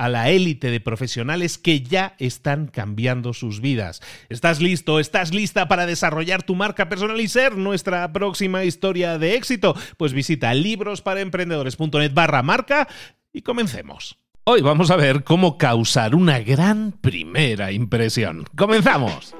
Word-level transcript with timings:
a 0.00 0.08
la 0.08 0.30
élite 0.30 0.70
de 0.70 0.80
profesionales 0.80 1.58
que 1.58 1.82
ya 1.82 2.14
están 2.18 2.68
cambiando 2.68 3.34
sus 3.34 3.60
vidas. 3.60 4.00
¿Estás 4.30 4.62
listo? 4.62 4.98
¿Estás 4.98 5.34
lista 5.34 5.68
para 5.68 5.84
desarrollar 5.84 6.42
tu 6.42 6.54
marca 6.54 6.88
personal 6.88 7.20
y 7.20 7.28
ser 7.28 7.58
nuestra 7.58 8.10
próxima 8.10 8.64
historia 8.64 9.18
de 9.18 9.34
éxito? 9.34 9.76
Pues 9.98 10.14
visita 10.14 10.54
librosparaemprendedores.net 10.54 12.14
barra 12.14 12.42
marca 12.42 12.88
y 13.30 13.42
comencemos. 13.42 14.16
Hoy 14.44 14.62
vamos 14.62 14.90
a 14.90 14.96
ver 14.96 15.22
cómo 15.22 15.58
causar 15.58 16.14
una 16.14 16.38
gran 16.38 16.92
primera 16.92 17.70
impresión. 17.70 18.46
¡Comenzamos! 18.56 19.34